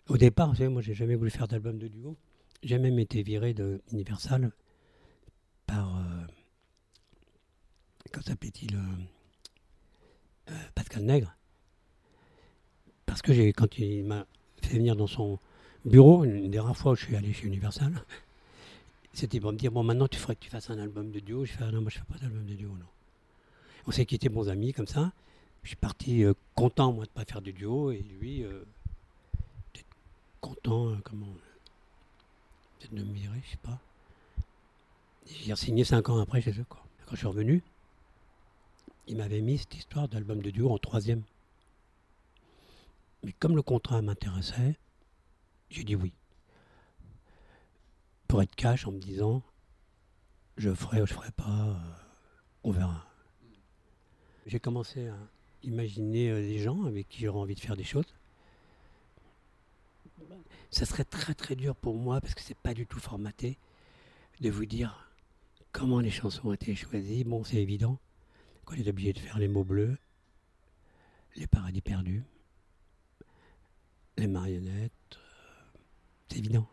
Au 0.08 0.16
départ, 0.16 0.48
vous 0.48 0.54
savez, 0.56 0.70
moi, 0.70 0.80
j'ai 0.80 0.94
jamais 0.94 1.16
voulu 1.16 1.30
faire 1.30 1.48
d'album 1.48 1.78
de 1.78 1.86
duo. 1.86 2.16
J'ai 2.62 2.78
même 2.78 2.98
été 2.98 3.22
viré 3.22 3.52
de 3.52 3.82
Universal 3.92 4.50
par. 5.66 5.98
Euh, 5.98 6.26
s'appelait-il 8.22 8.74
euh, 8.74 8.80
euh, 10.50 10.54
Pascal 10.74 11.04
Nègre. 11.04 11.36
Parce 13.04 13.20
que 13.20 13.32
quand 13.52 13.78
il 13.78 14.04
m'a 14.04 14.26
fait 14.62 14.78
venir 14.78 14.96
dans 14.96 15.06
son 15.06 15.38
bureau, 15.84 16.24
une 16.24 16.50
des 16.50 16.58
rares 16.58 16.76
fois 16.76 16.92
où 16.92 16.96
je 16.96 17.04
suis 17.04 17.16
allé 17.16 17.34
chez 17.34 17.46
Universal, 17.46 17.92
c'était 19.12 19.40
pour 19.40 19.52
me 19.52 19.58
dire 19.58 19.70
Bon, 19.70 19.82
maintenant, 19.82 20.08
tu 20.08 20.18
ferais 20.18 20.36
que 20.36 20.40
tu 20.40 20.50
fasses 20.50 20.70
un 20.70 20.78
album 20.78 21.10
de 21.10 21.20
duo. 21.20 21.44
Je 21.44 21.52
fais 21.52 21.64
ah 21.64 21.70
Non, 21.70 21.82
moi, 21.82 21.90
je 21.90 21.98
fais 21.98 22.04
pas 22.10 22.18
d'album 22.18 22.46
de 22.46 22.54
duo, 22.54 22.70
non. 22.70 22.86
On 23.86 23.90
s'est 23.90 24.06
quittés 24.06 24.30
bons 24.30 24.48
amis 24.48 24.72
comme 24.72 24.86
ça 24.86 25.12
je 25.62 25.68
suis 25.68 25.76
parti 25.76 26.24
euh, 26.24 26.32
content, 26.54 26.92
moi, 26.92 27.04
de 27.04 27.10
ne 27.10 27.14
pas 27.14 27.24
faire 27.30 27.42
du 27.42 27.52
duo, 27.52 27.90
et 27.90 27.98
lui, 27.98 28.42
content, 30.40 30.90
euh, 30.90 30.96
comment. 31.04 31.32
Peut-être 32.78 32.94
de 32.94 33.02
me 33.02 33.12
virer, 33.12 33.40
je 33.44 33.50
sais 33.50 33.56
pas. 33.58 33.78
J'ai 35.26 35.56
signé 35.56 35.84
cinq 35.84 36.08
ans 36.08 36.18
après 36.18 36.40
chez 36.40 36.52
eux, 36.52 36.66
quoi. 36.68 36.82
Quand 37.06 37.12
je 37.12 37.18
suis 37.18 37.26
revenu, 37.26 37.62
il 39.06 39.16
m'avait 39.16 39.40
mis 39.40 39.58
cette 39.58 39.74
histoire 39.74 40.08
d'album 40.08 40.42
de 40.42 40.50
duo 40.50 40.70
en 40.70 40.78
troisième. 40.78 41.22
Mais 43.24 43.32
comme 43.32 43.56
le 43.56 43.62
contrat 43.62 44.00
m'intéressait, 44.02 44.78
j'ai 45.70 45.84
dit 45.84 45.96
oui. 45.96 46.12
Pour 48.28 48.42
être 48.42 48.54
cash 48.54 48.86
en 48.86 48.92
me 48.92 48.98
disant, 48.98 49.42
je 50.56 50.72
ferai 50.72 51.02
ou 51.02 51.06
je 51.06 51.14
ferai 51.14 51.30
pas, 51.32 51.80
on 52.62 52.70
verra. 52.70 53.06
J'ai 54.46 54.60
commencé 54.60 55.08
à, 55.08 55.16
imaginer 55.62 56.30
euh, 56.30 56.40
des 56.40 56.58
gens 56.58 56.84
avec 56.84 57.08
qui 57.08 57.24
j'aurais 57.24 57.40
envie 57.40 57.54
de 57.54 57.60
faire 57.60 57.76
des 57.76 57.84
choses. 57.84 58.14
Ça 60.70 60.84
serait 60.84 61.04
très 61.04 61.34
très 61.34 61.56
dur 61.56 61.74
pour 61.74 61.96
moi 61.96 62.20
parce 62.20 62.34
que 62.34 62.42
c'est 62.42 62.58
pas 62.58 62.74
du 62.74 62.86
tout 62.86 63.00
formaté 63.00 63.58
de 64.40 64.50
vous 64.50 64.66
dire 64.66 65.10
comment 65.72 66.00
les 66.00 66.10
chansons 66.10 66.48
ont 66.48 66.52
été 66.52 66.74
choisies. 66.74 67.24
Bon, 67.24 67.44
c'est 67.44 67.56
évident 67.56 67.98
qu'on 68.64 68.74
est 68.74 68.88
obligé 68.88 69.12
de 69.12 69.18
faire 69.18 69.38
les 69.38 69.48
mots 69.48 69.64
bleus, 69.64 69.96
les 71.36 71.46
paradis 71.46 71.80
perdus, 71.80 72.24
les 74.16 74.26
marionnettes. 74.26 74.92
Euh, 75.16 75.78
c'est 76.28 76.38
évident. 76.38 76.68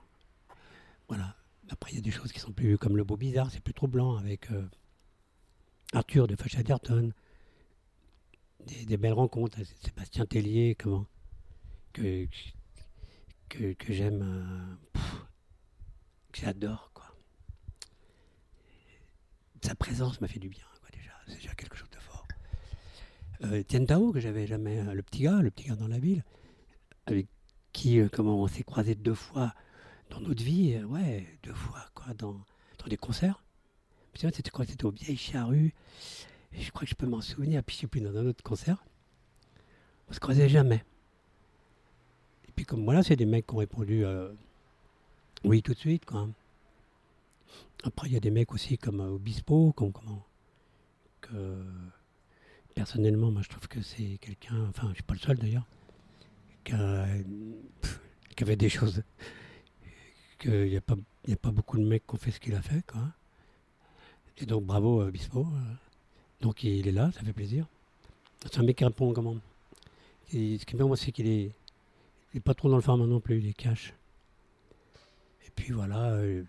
Voilà. 1.07 1.35
Après, 1.69 1.91
il 1.91 1.95
y 1.95 1.99
a 1.99 2.01
des 2.01 2.11
choses 2.11 2.31
qui 2.31 2.39
sont 2.39 2.51
plus 2.51 2.77
comme 2.77 2.97
le 2.97 3.03
beau 3.03 3.17
bizarre, 3.17 3.49
c'est 3.49 3.61
plus 3.61 3.73
trop 3.73 3.87
blanc 3.87 4.17
avec 4.17 4.51
euh, 4.51 4.67
Arthur 5.93 6.27
de 6.27 6.35
Fauchaderton 6.35 7.11
des, 8.65 8.97
belles 8.97 9.13
rencontres. 9.13 9.59
Sébastien 9.83 10.25
Tellier, 10.25 10.75
comment 10.75 11.05
que, 11.93 12.27
que, 13.49 13.75
j'aime, 13.89 14.21
euh, 14.21 14.99
que 16.31 16.41
j'adore, 16.41 16.91
quoi. 16.93 17.05
Sa 19.61 19.75
présence 19.75 20.21
m'a 20.21 20.27
fait 20.27 20.39
du 20.39 20.49
bien, 20.49 20.65
quoi, 20.81 20.89
déjà. 20.91 21.11
C'est 21.27 21.37
déjà 21.37 21.53
quelque 21.55 21.75
chose 21.75 21.89
de 21.89 21.99
fort. 21.99 22.27
Euh, 23.43 23.63
Tao, 23.63 24.11
que 24.11 24.19
j'avais 24.19 24.45
jamais, 24.45 24.79
euh, 24.79 24.93
le 24.93 25.01
petit 25.01 25.23
gars, 25.23 25.41
le 25.41 25.51
petit 25.51 25.67
gars 25.67 25.75
dans 25.75 25.87
la 25.87 25.99
ville, 25.99 26.23
avec 27.05 27.27
qui, 27.73 27.99
euh, 27.99 28.09
comment 28.11 28.41
on 28.41 28.47
s'est 28.47 28.63
croisé 28.63 28.95
deux 28.95 29.15
fois 29.15 29.53
dans 30.09 30.19
notre 30.19 30.43
vie, 30.43 30.77
ouais, 30.83 31.39
deux 31.43 31.53
fois, 31.53 31.85
quoi, 31.93 32.13
dans, 32.13 32.39
dans 32.77 32.87
des 32.87 32.97
concerts. 32.97 33.41
C'était 34.13 34.49
quoi 34.49 34.65
C'était 34.65 34.85
au 34.85 34.91
Vieille 34.91 35.17
Charrue 35.17 35.73
je 36.61 36.71
crois 36.71 36.83
que 36.83 36.89
je 36.89 36.95
peux 36.95 37.07
m'en 37.07 37.21
souvenir, 37.21 37.63
puis 37.63 37.73
je 37.73 37.79
suis 37.79 37.87
plus 37.87 38.01
dans 38.01 38.15
un 38.17 38.25
autre 38.25 38.43
concert. 38.43 38.83
On 40.09 40.13
se 40.13 40.19
croisait 40.19 40.49
jamais. 40.49 40.83
Puis 42.55 42.65
comme 42.65 42.83
voilà, 42.83 43.03
c'est 43.03 43.15
des 43.15 43.25
mecs 43.25 43.47
qui 43.47 43.53
ont 43.53 43.57
répondu 43.57 44.05
euh, 44.05 44.31
oui 45.43 45.61
tout 45.61 45.73
de 45.73 45.77
suite. 45.77 46.05
Quoi. 46.05 46.29
Après, 47.83 48.07
il 48.07 48.13
y 48.13 48.17
a 48.17 48.19
des 48.19 48.31
mecs 48.31 48.53
aussi 48.53 48.77
comme 48.77 49.01
euh, 49.01 49.15
Obispo, 49.15 49.73
comme, 49.73 49.91
comment, 49.91 50.25
que 51.21 51.63
personnellement, 52.73 53.31
moi 53.31 53.41
je 53.41 53.49
trouve 53.49 53.67
que 53.67 53.81
c'est 53.81 54.17
quelqu'un, 54.19 54.67
enfin 54.69 54.89
je 54.89 54.95
suis 54.95 55.03
pas 55.03 55.13
le 55.13 55.19
seul 55.19 55.37
d'ailleurs, 55.37 55.65
qui, 56.63 56.73
avait 58.43 58.55
des 58.55 58.69
choses, 58.69 59.03
qu'il 60.39 60.69
n'y 60.69 60.77
a, 60.77 60.81
pas, 60.81 60.95
a 61.31 61.35
pas 61.35 61.51
beaucoup 61.51 61.77
de 61.77 61.85
mecs 61.85 62.05
qui 62.07 62.15
ont 62.15 62.17
fait 62.17 62.31
ce 62.31 62.39
qu'il 62.39 62.55
a 62.55 62.61
fait. 62.61 62.85
Quoi. 62.85 63.01
Et 64.37 64.45
donc 64.45 64.65
bravo 64.65 65.01
Obispo. 65.01 65.41
Euh. 65.41 65.73
Donc 66.41 66.63
il 66.63 66.87
est 66.87 66.91
là, 66.91 67.11
ça 67.11 67.21
fait 67.21 67.33
plaisir. 67.33 67.65
C'est 68.43 68.59
un 68.59 68.63
mec 68.63 68.77
qui 68.77 68.85
répond 68.85 69.13
comment? 69.13 69.37
Ce 70.27 70.33
qui 70.33 70.55
est 70.55 70.75
bien, 70.75 70.85
moi, 70.85 70.97
c'est 70.97 71.11
qu'il 71.11 71.27
est, 71.27 71.51
il 72.35 72.39
est 72.39 72.41
pas 72.41 72.53
trop 72.53 72.69
dans 72.69 72.75
le 72.75 72.81
format 72.81 73.05
non 73.05 73.21
plus, 73.21 73.39
il 73.39 73.47
est 73.47 73.53
cash. 73.53 73.93
Et 75.47 75.51
puis 75.55 75.71
voilà, 75.71 76.11
euh, 76.11 76.43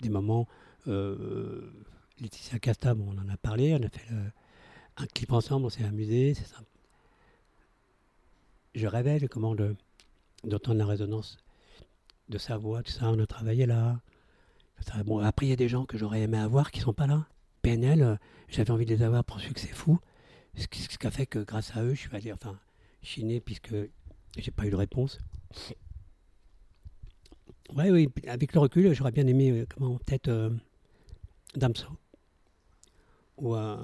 des 0.00 0.08
moments. 0.08 0.48
Euh, 0.88 1.70
Laetitia 2.18 2.58
Casta, 2.58 2.94
on 2.94 3.18
en 3.18 3.28
a 3.28 3.36
parlé, 3.36 3.74
on 3.74 3.82
a 3.84 3.90
fait 3.90 4.08
un 4.96 5.06
clip 5.06 5.32
ensemble, 5.32 5.66
on 5.66 5.68
s'est 5.68 5.84
amusé, 5.84 6.32
c'est 6.32 6.46
ça. 6.46 6.56
Je 8.74 8.86
révèle 8.86 9.28
comment 9.28 9.54
d'entendre 9.54 10.78
la 10.78 10.86
résonance 10.86 11.36
de 12.30 12.38
sa 12.38 12.56
voix, 12.56 12.82
tout 12.82 12.90
ça, 12.90 13.10
on 13.10 13.18
a 13.18 13.26
travaillé 13.26 13.66
là. 13.66 14.00
Bon, 15.04 15.18
après, 15.18 15.44
il 15.44 15.50
y 15.50 15.52
a 15.52 15.56
des 15.56 15.68
gens 15.68 15.84
que 15.84 15.98
j'aurais 15.98 16.22
aimé 16.22 16.38
avoir 16.38 16.70
qui 16.70 16.80
sont 16.80 16.94
pas 16.94 17.06
là. 17.06 17.26
PNL, 17.60 18.02
euh, 18.02 18.16
j'avais 18.48 18.70
envie 18.70 18.86
de 18.86 18.94
les 18.94 19.02
avoir 19.02 19.24
pour 19.24 19.40
Succès 19.40 19.68
Fou. 19.68 19.98
Ce 20.56 20.68
qui, 20.68 20.80
ce 20.80 20.96
qui 20.96 21.06
a 21.06 21.10
fait 21.10 21.26
que 21.26 21.40
grâce 21.40 21.76
à 21.76 21.82
eux, 21.82 21.92
je 21.92 22.00
suis 22.00 22.16
allé 22.16 22.32
enfin, 22.32 22.58
chiner 23.04 23.40
puisque 23.40 23.74
j'ai 24.36 24.50
pas 24.50 24.66
eu 24.66 24.70
de 24.70 24.76
réponse. 24.76 25.18
Ouais, 27.74 27.90
oui, 27.90 28.08
avec 28.26 28.52
le 28.52 28.60
recul, 28.60 28.92
j'aurais 28.94 29.12
bien 29.12 29.26
aimé, 29.26 29.50
euh, 29.50 29.66
comment, 29.74 29.96
peut-être 29.98 30.28
euh, 30.28 30.50
Damso. 31.56 31.86
Ou, 33.38 33.54
euh, 33.54 33.76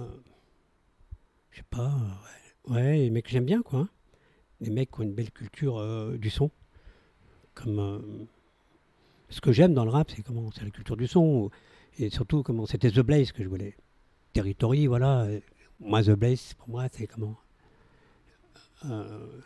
je 1.50 1.58
sais 1.58 1.64
pas, 1.70 1.86
euh, 2.66 2.72
ouais, 2.72 2.82
ouais, 2.82 2.96
les 2.98 3.10
mecs 3.10 3.24
que 3.24 3.30
j'aime 3.30 3.46
bien, 3.46 3.62
quoi. 3.62 3.80
hein. 3.80 3.88
Des 4.60 4.70
mecs 4.70 4.90
qui 4.90 5.00
ont 5.00 5.04
une 5.04 5.14
belle 5.14 5.30
culture 5.30 5.82
du 6.18 6.28
son. 6.28 6.50
Comme. 7.54 8.28
ce 9.30 9.40
que 9.40 9.52
j'aime 9.52 9.72
dans 9.74 9.84
le 9.84 9.90
rap, 9.90 10.10
c'est 10.10 10.22
comment 10.22 10.50
c'est 10.50 10.64
la 10.64 10.70
culture 10.70 10.96
du 10.96 11.06
son. 11.06 11.50
Et 11.98 12.10
surtout, 12.10 12.42
comment 12.42 12.66
c'était 12.66 12.90
The 12.90 13.00
Blaze 13.00 13.32
que 13.32 13.42
je 13.42 13.48
voulais. 13.48 13.74
Territory, 14.34 14.86
voilà. 14.86 15.26
Moi, 15.80 16.02
The 16.02 16.10
Blaze, 16.10 16.52
pour 16.54 16.68
moi, 16.68 16.86
c'est 16.92 17.06
comment. 17.06 17.36
Euh, 18.87 19.40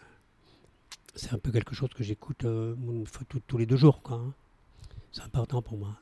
c'est 1.14 1.32
un 1.32 1.38
peu 1.38 1.50
quelque 1.52 1.74
chose 1.74 1.90
que 1.94 2.02
j'écoute 2.04 2.44
euh, 2.44 2.74
fois 3.06 3.22
tous- 3.28 3.40
les 3.58 3.66
deux 3.66 3.76
jours, 3.76 4.02
quoi. 4.02 4.16
hein. 4.16 4.34
C'est 5.12 5.22
important 5.22 5.62
pour 5.62 5.78
moi. 5.78 5.98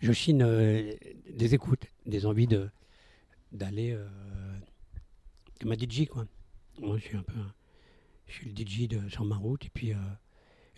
Je 0.00 0.12
chine 0.12 0.42
euh, 0.42 0.92
des 1.30 1.54
écoutes, 1.54 1.86
des 2.06 2.26
envies 2.26 2.46
de 2.46 2.68
d'aller 3.52 3.92
comme 5.60 5.72
un 5.72 5.76
DJ, 5.76 6.06
quoi. 6.06 6.26
Moi, 6.80 6.98
je 6.98 7.04
suis 7.04 7.16
un 7.16 7.22
peu, 7.22 7.38
je 8.26 8.32
suis 8.32 8.50
le 8.50 8.56
DJ 8.56 8.88
de, 8.88 9.08
sur 9.08 9.24
ma 9.24 9.36
route, 9.36 9.64
et 9.64 9.70
puis 9.70 9.92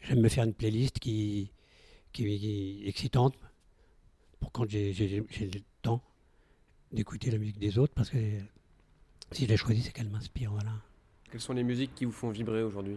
j'aime 0.02 0.21
me 0.21 0.28
faire 0.28 0.45
une 0.45 0.52
playlist 0.52 0.99
qui, 0.99 1.50
qui, 2.12 2.25
qui 2.38 2.83
est 2.85 2.88
excitante 2.88 3.35
pour 4.38 4.52
quand 4.52 4.69
j'ai 4.69 4.93
j'ai- 4.93 5.25
j'ai 5.31 5.47
le 5.47 5.61
temps 5.81 6.02
d'écouter 6.93 7.31
la 7.31 7.38
musique 7.38 7.59
des 7.59 7.78
autres, 7.78 7.95
parce 7.95 8.11
que 8.11 8.19
si 9.33 9.45
je 9.45 9.49
l'ai 9.49 9.56
choisie, 9.56 9.83
c'est 9.83 9.92
qu'elle 9.92 10.09
m'inspire, 10.09 10.50
voilà. 10.52 10.73
Quelles 11.30 11.40
sont 11.40 11.52
les 11.52 11.64
musiques 11.64 11.95
qui 11.95 12.04
vous 12.04 12.12
font 12.12 12.30
vibrer 12.30 12.62
aujourd'hui? 12.62 12.97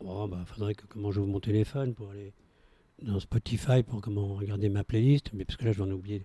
Oh, 0.00 0.26
bah, 0.28 0.44
faudrait 0.46 0.74
que 0.74 0.86
comment 0.86 1.10
j'ouvre 1.10 1.28
mon 1.28 1.40
téléphone 1.40 1.94
pour 1.94 2.10
aller 2.10 2.32
dans 3.02 3.20
Spotify 3.20 3.82
pour 3.82 4.00
comment 4.00 4.34
regarder 4.34 4.68
ma 4.68 4.84
playlist, 4.84 5.32
mais 5.32 5.44
parce 5.44 5.56
que 5.56 5.64
là, 5.64 5.72
je 5.72 5.78
vais 5.78 5.84
en 5.84 5.90
oublier, 5.90 6.24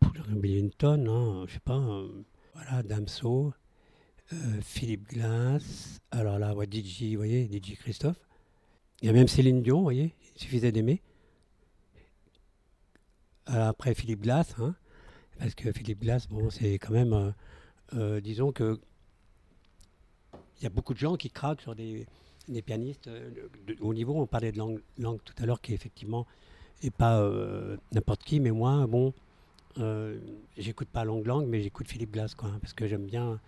Pouh, 0.00 0.10
j'en 0.14 0.24
ai 0.32 0.36
oublié 0.36 0.58
une 0.58 0.70
tonne, 0.70 1.08
hein, 1.08 1.44
je 1.48 1.54
sais 1.54 1.60
pas. 1.60 1.78
euh, 1.78 2.08
voilà, 2.54 2.82
Damso, 2.82 3.52
euh, 4.32 4.60
Philippe 4.60 5.08
Glass, 5.08 6.00
alors 6.10 6.38
là, 6.38 6.54
ouais, 6.54 6.66
DJ, 6.70 7.10
vous 7.12 7.16
voyez, 7.16 7.46
DJ 7.46 7.76
Christophe. 7.76 8.20
Il 9.02 9.06
y 9.06 9.08
a 9.08 9.12
même 9.12 9.28
Céline 9.28 9.62
Dion, 9.62 9.78
vous 9.78 9.82
voyez, 9.84 10.14
il 10.34 10.40
suffisait 10.42 10.72
d'aimer. 10.72 11.02
Alors 13.46 13.68
après, 13.68 13.94
Philippe 13.94 14.22
Glass, 14.22 14.54
hein, 14.58 14.74
parce 15.38 15.54
que 15.54 15.72
Philippe 15.72 16.00
Glass, 16.00 16.28
bon, 16.28 16.50
c'est 16.50 16.74
quand 16.74 16.92
même, 16.92 17.12
euh, 17.12 17.30
euh, 17.94 18.20
disons 18.20 18.52
que 18.52 18.78
il 20.58 20.64
y 20.64 20.66
a 20.66 20.70
beaucoup 20.70 20.94
de 20.94 20.98
gens 20.98 21.16
qui 21.16 21.28
craquent 21.30 21.60
sur 21.60 21.74
des, 21.74 22.06
pianistes 22.64 23.08
euh, 23.08 23.30
de- 23.66 23.74
de 23.74 23.82
haut 23.82 23.92
niveau. 23.92 24.14
On 24.14 24.26
parlait 24.26 24.52
de 24.52 24.58
langue, 24.58 24.80
langue 24.98 25.20
tout 25.24 25.34
à 25.38 25.44
l'heure 25.44 25.60
qui 25.60 25.74
effectivement 25.74 26.26
n'est 26.82 26.90
pas 26.90 27.22
n'importe 27.92 28.22
qui, 28.22 28.38
mais 28.40 28.50
moi, 28.50 28.86
bon, 28.86 29.12
j'écoute 30.56 30.88
pas 30.88 31.04
Long 31.04 31.22
Lang, 31.24 31.46
mais 31.46 31.60
j'écoute 31.62 31.88
Philippe 31.88 32.12
Glass, 32.12 32.34
quoi, 32.34 32.50
hein, 32.50 32.58
parce 32.60 32.74
que 32.74 32.86
j'aime 32.86 33.06
bien 33.06 33.40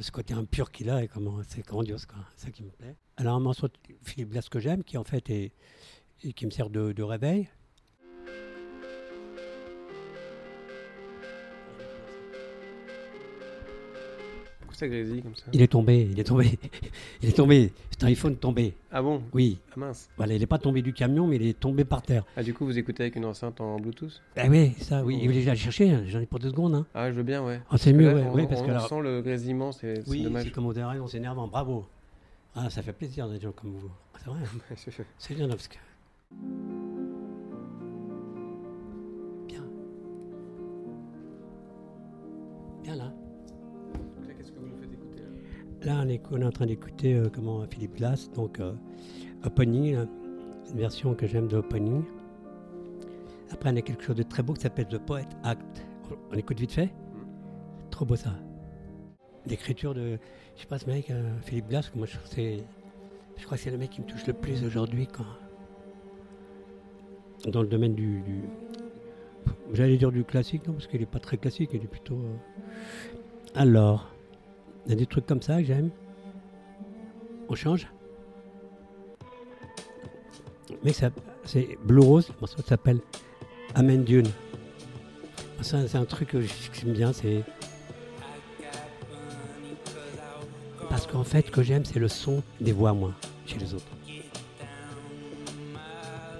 ce 0.00 0.10
côté 0.10 0.34
impur 0.34 0.72
qu'il 0.72 0.90
a 0.90 1.04
et 1.04 1.08
comment 1.08 1.40
c'est 1.48 1.64
grandiose, 1.64 2.04
quoi. 2.06 2.18
Ça 2.36 2.50
qui 2.50 2.64
me 2.64 2.70
plaît. 2.70 2.96
Alors 3.16 3.36
un 3.36 3.40
morceau 3.40 3.68
de 3.68 3.74
Philippe 4.02 4.30
Glass 4.30 4.48
que 4.48 4.58
j'aime, 4.58 4.82
qui 4.82 4.98
en 4.98 5.04
fait 5.04 5.28
est, 5.30 5.52
et 6.24 6.32
qui 6.32 6.46
me 6.46 6.50
sert 6.50 6.68
de 6.68 7.02
réveil. 7.02 7.48
Pourquoi 14.72 14.78
ça 14.78 14.88
grésille 14.88 15.22
comme 15.22 15.36
ça 15.36 15.44
Il 15.52 15.60
est 15.62 15.66
tombé, 15.68 16.08
il 16.10 16.18
est 16.18 16.24
tombé, 16.24 16.58
il 17.22 17.28
est 17.28 17.32
tombé. 17.36 17.72
C'est 17.90 18.04
un 18.04 18.06
iPhone 18.08 18.36
tombé. 18.36 18.74
Ah 18.90 19.02
bon? 19.02 19.22
Oui, 19.32 19.58
Ah 19.70 19.74
mince. 19.80 20.08
voilà, 20.16 20.34
il 20.34 20.40
n'est 20.40 20.46
pas 20.46 20.58
tombé 20.58 20.80
du 20.82 20.92
camion, 20.92 21.26
mais 21.26 21.36
il 21.36 21.46
est 21.46 21.58
tombé 21.58 21.84
par 21.84 22.00
terre. 22.02 22.24
Ah 22.36 22.42
du 22.42 22.54
coup 22.54 22.64
vous 22.64 22.78
écoutez 22.78 23.02
avec 23.02 23.16
une 23.16 23.24
enceinte 23.26 23.60
en 23.60 23.76
Bluetooth? 23.78 24.20
Ah 24.36 24.46
oui, 24.48 24.72
ça, 24.80 25.04
oui. 25.04 25.18
Il 25.22 25.28
voulait 25.28 25.46
aller 25.48 25.56
chercher, 25.58 25.90
hein, 25.90 26.02
j'en 26.06 26.20
ai 26.20 26.26
pour 26.26 26.38
deux 26.38 26.48
secondes. 26.50 26.74
Hein. 26.74 26.86
Ah 26.94 27.10
je 27.10 27.16
veux 27.16 27.22
bien 27.22 27.44
ouais. 27.44 27.60
Ah, 27.70 27.76
c'est 27.78 27.92
mieux, 27.92 28.08
là, 28.08 28.14
ouais, 28.14 28.22
on, 28.28 28.34
oui, 28.34 28.46
parce 28.48 28.62
on- 28.62 28.66
que 28.66 28.70
là- 28.72 28.80
sent 28.88 29.00
le 29.02 29.20
grésillement, 29.22 29.72
c'est 29.72 30.02
c'est 30.02 30.08
Oui, 30.10 30.18
c'est 30.18 30.24
dommage. 30.24 30.52
comme 30.52 30.66
on 30.66 30.72
dirait, 30.72 30.98
on 30.98 31.06
s'énerve, 31.06 31.36
bravo. 31.50 31.86
Ah, 32.54 32.68
ça 32.70 32.82
fait 32.82 32.92
plaisir 32.92 33.28
des 33.28 33.38
gens 33.40 33.52
comme 33.52 33.72
vous. 33.72 33.90
C'est 34.18 34.30
vrai, 34.30 34.40
hein. 34.42 34.74
c'est 35.18 35.34
bien, 35.34 35.48
parce 35.48 35.68
que... 35.68 35.76
on 45.94 46.08
est, 46.08 46.44
en 46.44 46.50
train 46.50 46.66
d'écouter 46.66 47.14
euh, 47.14 47.28
comment 47.32 47.64
Philippe 47.68 47.96
Glass, 47.96 48.30
donc 48.32 48.60
euh, 48.60 48.72
Opening, 49.44 49.96
une 50.70 50.78
version 50.78 51.14
que 51.14 51.26
j'aime 51.26 51.48
de 51.48 51.56
Opening. 51.56 52.02
Après, 53.50 53.70
on 53.70 53.76
a 53.76 53.82
quelque 53.82 54.02
chose 54.02 54.16
de 54.16 54.22
très 54.22 54.42
beau 54.42 54.54
qui 54.54 54.62
s'appelle 54.62 54.86
The 54.86 54.98
Poet 54.98 55.26
Act. 55.44 55.84
On, 56.30 56.36
écoute 56.36 56.58
vite 56.58 56.72
fait? 56.72 56.90
Trop 57.90 58.04
beau 58.04 58.16
ça. 58.16 58.34
L'écriture 59.46 59.94
de, 59.94 60.18
je 60.56 60.60
sais 60.62 60.66
pas, 60.66 60.78
ce 60.78 60.86
mec, 60.86 61.10
euh, 61.10 61.36
Philippe 61.42 61.68
Glass, 61.68 61.92
moi 61.94 62.06
je, 62.06 62.16
je 63.36 63.44
crois 63.44 63.56
que 63.56 63.62
c'est 63.62 63.70
le 63.70 63.78
mec 63.78 63.90
qui 63.90 64.00
me 64.00 64.06
touche 64.06 64.26
le 64.26 64.32
plus 64.32 64.64
aujourd'hui 64.64 65.08
dans 67.48 67.62
le 67.62 67.68
domaine 67.68 67.94
du, 67.94 68.20
du- 68.20 68.44
j'allais 69.72 69.96
dire 69.96 70.12
du 70.12 70.24
classique, 70.24 70.66
non, 70.66 70.74
parce 70.74 70.86
qu'il 70.86 71.00
n'est 71.00 71.06
pas 71.06 71.18
très 71.18 71.36
classique, 71.36 71.70
il 71.72 71.82
est 71.82 71.88
plutôt. 71.88 72.20
Alors, 73.54 74.11
il 74.86 74.90
y 74.90 74.92
a 74.94 74.96
des 74.96 75.06
trucs 75.06 75.26
comme 75.26 75.42
ça 75.42 75.58
que 75.58 75.64
j'aime. 75.64 75.90
On 77.48 77.54
change 77.54 77.86
Mec, 80.82 80.94
ça- 80.94 81.10
c'est 81.44 81.78
Blue 81.84 82.00
Rose, 82.02 82.28
le 82.28 82.34
morceau 82.40 82.62
s'appelle 82.66 82.98
Amen 83.74 84.02
Dune. 84.04 84.28
Ça, 85.60 85.86
c'est 85.86 85.98
un 85.98 86.04
truc 86.04 86.28
que 86.30 86.40
j'aime 86.40 86.92
bien, 86.92 87.12
c'est. 87.12 87.42
Parce 90.88 91.06
qu'en 91.06 91.22
fait, 91.24 91.46
ce 91.46 91.50
que 91.52 91.62
j'aime, 91.62 91.84
c'est 91.84 92.00
le 92.00 92.08
son 92.08 92.42
des 92.60 92.72
voix, 92.72 92.92
moi, 92.92 93.12
chez 93.46 93.58
les 93.58 93.72
autres. 93.74 93.84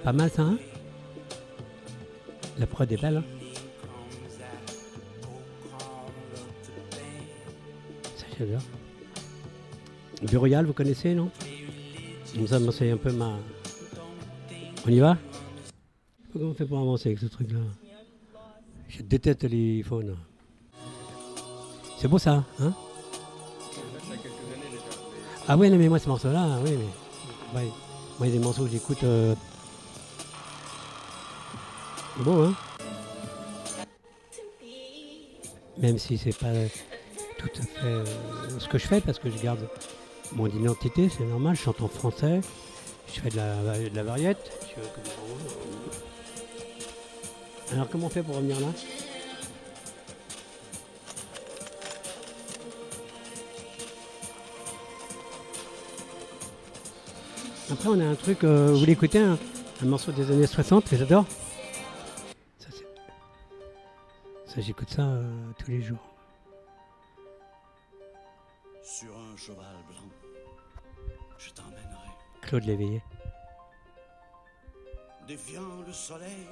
Pas 0.03 0.13
mal 0.13 0.29
ça, 0.31 0.43
hein? 0.43 0.59
La 2.59 2.67
prod 2.67 2.91
est 2.91 3.01
belle, 3.01 3.19
hein? 3.19 3.25
J'adore. 8.39 8.63
Burial, 10.23 10.67
vous 10.67 10.73
connaissez, 10.73 11.15
non? 11.15 11.31
C'est 12.73 12.91
un 12.91 12.97
peu 12.97 13.13
ma... 13.13 13.39
On 14.87 14.91
y 14.91 15.01
va? 15.01 15.19
Comment 16.33 16.51
on 16.51 16.55
fait 16.55 16.65
pour 16.65 16.79
avancer 16.79 17.11
avec 17.11 17.19
ce 17.19 17.27
truc-là? 17.27 17.61
Je 18.89 19.03
déteste 19.03 19.45
les 19.45 19.83
phones. 19.83 20.17
C'est 21.99 22.09
beau 22.09 22.19
ça, 22.19 22.45
hein? 22.61 22.73
Ah 25.47 25.57
non, 25.57 25.77
mais 25.77 25.89
moi, 25.89 25.99
ce 25.99 26.09
morceau-là, 26.09 26.59
oui, 26.65 26.71
mais... 27.53 27.65
Moi, 28.19 28.27
il 28.27 28.27
y 28.27 28.29
a 28.31 28.33
des 28.33 28.39
morceaux 28.39 28.65
que 28.65 28.71
j'écoute... 28.71 29.03
euh, 29.05 29.35
c'est 32.17 32.25
beau, 32.25 32.43
hein? 32.43 32.55
Même 35.79 35.99
si 35.99 36.17
c'est 36.17 36.37
pas 36.37 36.53
tout 37.49 37.61
à 37.61 37.63
fait 37.81 37.87
euh, 37.87 38.05
ce 38.59 38.69
que 38.69 38.79
je 38.79 38.87
fais, 38.87 39.01
parce 39.01 39.19
que 39.19 39.31
je 39.31 39.39
garde 39.39 39.69
mon 40.35 40.47
identité, 40.47 41.09
c'est 41.09 41.25
normal, 41.25 41.57
je 41.57 41.63
chante 41.63 41.81
en 41.83 41.89
français, 41.89 42.41
je 43.13 43.21
fais 43.21 43.29
de 43.31 43.37
la, 43.37 43.79
de 43.89 44.01
variette. 44.01 44.51
comme- 44.75 45.05
Alors 47.73 47.89
comment 47.91 48.07
on 48.07 48.11
fait 48.11 48.23
pour 48.23 48.37
revenir 48.37 48.59
là? 48.61 48.69
Après 57.71 57.89
on 57.89 58.01
a 58.01 58.05
un 58.05 58.15
truc, 58.15 58.45
euh, 58.45 58.69
vous 58.73 58.79
voulez 58.81 58.93
écouter 58.93 59.19
un, 59.19 59.39
un 59.83 59.87
morceau 59.87 60.13
des 60.13 60.31
années 60.31 60.47
60 60.47 60.89
que 60.89 60.97
j'adore 60.97 61.25
Ça, 62.59 62.69
ça, 64.47 64.61
j'écoute 64.61 64.91
ça 64.91 65.03
euh, 65.03 65.31
tous 65.59 65.71
les 65.71 65.81
jours. 65.81 65.99
Claude 72.53 72.67
Léveillé. 72.67 73.03
Défiant 75.27 75.81
le 75.87 75.93
soleil 75.95 76.47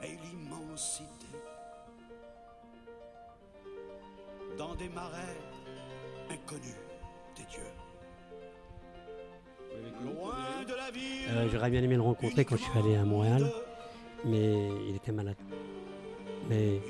et 0.00 0.16
l'immensité. 0.24 1.26
Dans 4.56 4.76
des 4.76 4.88
marais 4.88 5.36
inconnus 6.30 6.76
des 7.36 7.42
dieux. 7.42 7.72
Loin 10.04 10.62
de 10.64 10.74
la 10.76 10.92
ville. 10.92 11.28
Euh, 11.30 11.48
J'aurais 11.50 11.70
bien 11.70 11.82
aimé 11.82 11.96
le 11.96 12.02
rencontrer 12.02 12.44
quand 12.44 12.56
je 12.56 12.62
suis 12.62 12.78
allé 12.78 12.94
à 12.94 13.04
Montréal, 13.04 13.50
mais 14.24 14.68
il 14.88 14.94
était 14.94 15.10
malade. 15.10 15.34
Mais 16.48 16.80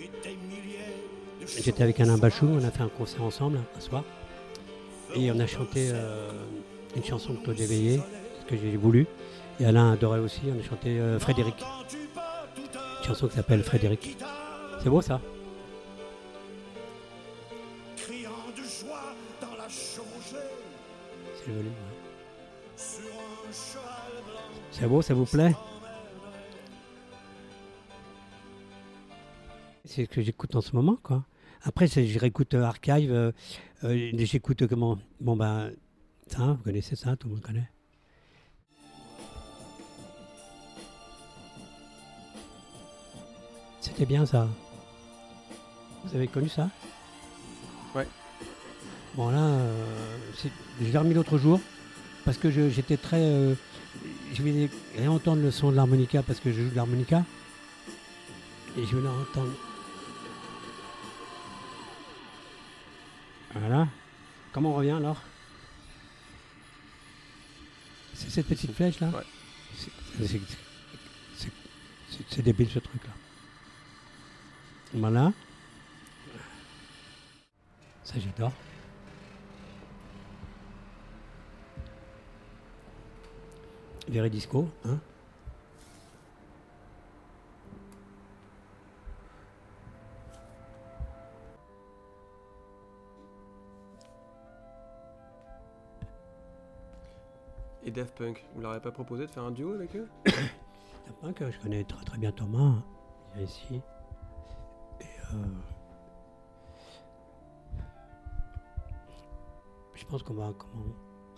j'étais 1.47 1.83
avec 1.83 1.99
Alain 2.00 2.19
Bachou, 2.19 2.49
on 2.49 2.62
a 2.62 2.71
fait 2.71 2.83
un 2.83 2.90
concert 2.90 3.23
ensemble 3.23 3.61
un 3.75 3.81
soir, 3.81 4.05
et 5.14 5.33
on 5.33 5.38
a 5.38 5.47
chanté 5.47 5.88
euh, 5.90 6.31
une 6.95 7.02
chanson 7.02 7.33
de 7.33 7.38
Claude 7.38 7.59
Éveillé, 7.59 8.02
que 8.47 8.57
j'ai 8.57 8.76
voulu. 8.76 9.07
Et 9.61 9.65
Alain 9.65 9.93
adorait 9.93 10.19
aussi, 10.21 10.41
on 10.55 10.59
a 10.59 10.62
chanté 10.62 10.99
euh, 11.00 11.19
Frédéric. 11.19 11.55
Une 13.00 13.07
chanson 13.07 13.29
qui 13.29 13.37
s'appelle 13.37 13.62
Frédéric. 13.62 14.17
C'est 14.83 14.91
beau 14.91 15.00
ça 15.00 15.21
Criant 17.97 18.31
de 18.57 18.62
joie 18.62 19.15
dans 19.41 19.57
la 19.57 19.69
chaussée, 19.69 20.37
C'est 21.38 21.53
joli. 21.53 21.69
ouais. 21.69 21.73
C'est 24.73 24.87
beau, 24.87 25.00
ça 25.00 25.15
vous 25.15 25.25
plaît? 25.25 25.55
C'est 29.85 30.05
ce 30.05 30.11
que 30.11 30.21
j'écoute 30.21 30.55
en 30.57 30.61
ce 30.61 30.75
moment, 30.76 30.97
quoi. 31.03 31.25
Après, 31.62 31.87
je 31.87 32.19
réécoute 32.19 32.55
euh, 32.55 32.62
Archive, 32.62 33.11
euh, 33.12 33.33
j'écoute 33.83 34.67
comment? 34.67 34.99
Bon, 35.21 35.37
ben, 35.37 35.71
ça, 36.26 36.53
vous 36.59 36.62
connaissez 36.62 36.97
ça, 36.97 37.17
tout 37.17 37.29
le 37.29 37.35
monde 37.35 37.43
connaît. 37.43 37.71
C'était 43.87 44.05
bien 44.05 44.26
ça. 44.26 44.49
Vous 46.05 46.16
avez 46.16 46.26
connu 46.26 46.49
ça? 46.49 46.69
Ouais. 47.95 48.09
Bon, 49.14 49.31
là, 49.31 49.38
euh, 49.38 50.19
je 50.81 50.87
l'ai 50.87 50.99
remis 50.99 51.14
l'autre 51.14 51.38
jour 51.38 51.61
parce 52.25 52.37
que 52.37 52.50
j'étais 52.50 52.97
très. 52.97 53.21
euh, 53.21 53.55
je 54.35 54.43
voulais 54.43 54.69
réentendre 54.97 55.40
le 55.40 55.52
son 55.52 55.71
de 55.71 55.76
l'harmonica 55.76 56.25
parce 56.25 56.40
que 56.40 56.52
je 56.52 56.62
joue 56.62 56.71
de 56.71 56.75
l'harmonica. 56.75 57.25
Et 58.76 58.85
je 58.85 58.97
voulais 58.97 59.09
entendre. 59.09 59.52
Voilà. 63.55 63.87
Comment 64.52 64.73
on 64.73 64.75
revient 64.75 64.90
alors? 64.90 65.23
C'est 68.14 68.31
cette 68.31 68.49
petite 68.49 68.75
flèche 68.75 68.99
là? 68.99 69.11
Ouais. 69.11 70.26
C'est 72.31 72.43
débile 72.43 72.69
ce 72.69 72.81
truc 72.81 73.05
là. 73.05 73.12
Voilà. 74.97 75.31
Ça 78.03 78.15
j'adore. 78.19 78.53
Veridisco, 84.09 84.69
hein 84.87 84.99
Et 97.85 97.91
Daft 97.91 98.17
Punk, 98.17 98.45
vous 98.55 98.62
leur 98.62 98.71
avez 98.71 98.81
pas 98.81 98.91
proposé 98.91 99.26
de 99.26 99.31
faire 99.31 99.43
un 99.45 99.50
duo 99.50 99.75
avec 99.75 99.95
eux 99.95 100.09
Daft 100.25 101.21
Punk, 101.21 101.45
je 101.50 101.59
connais 101.59 101.85
très 101.85 102.05
très 102.05 102.19
bien 102.19 102.33
Thomas, 102.33 102.76
il 103.35 103.43
est 103.43 103.45
ici. 103.45 103.83
Euh, 105.35 105.37
je 109.95 110.04
pense 110.06 110.23
qu'on 110.23 110.35
va, 110.35 110.52
comment, 110.56 110.85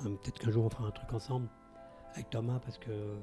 euh, 0.04 0.16
peut-être 0.22 0.38
qu'un 0.38 0.50
jour 0.50 0.64
on 0.66 0.70
fera 0.70 0.88
un 0.88 0.90
truc 0.90 1.12
ensemble 1.12 1.48
avec 2.14 2.28
Thomas 2.30 2.58
parce 2.64 2.78
que 2.78 3.16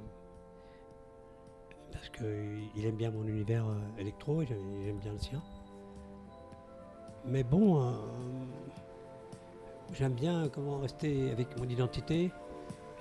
parce 1.91 2.09
que 2.09 2.59
il 2.75 2.85
aime 2.85 2.95
bien 2.95 3.11
mon 3.11 3.25
univers 3.25 3.65
euh, 3.67 3.77
électro, 3.97 4.41
et 4.41 4.45
j'aime- 4.47 4.97
bien 4.99 5.13
le 5.13 5.19
sien. 5.19 5.41
Mais 7.25 7.43
bon, 7.43 7.93
j'aime 9.93 10.13
bien 10.13 10.47
comment 10.49 10.77
rester 10.79 11.31
avec 11.31 11.57
mon 11.57 11.67
identité 11.67 12.31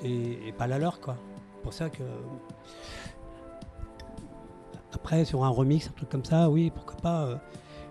et, 0.03 0.49
et 0.49 0.53
pas 0.53 0.67
la 0.67 0.79
leur 0.79 1.01
quoi. 1.01 1.17
Pour 1.63 1.73
ça 1.75 1.91
que 1.91 2.03
après, 5.05 5.27
sur 5.27 5.45
un 5.45 5.51
remix, 5.51 5.87
un 5.87 5.93
truc 5.93 6.09
comme 6.09 6.25
ça, 6.25 6.49
oui, 6.49 6.71
pourquoi 6.75 6.97
pas. 6.97 7.25
euh, 7.27 7.37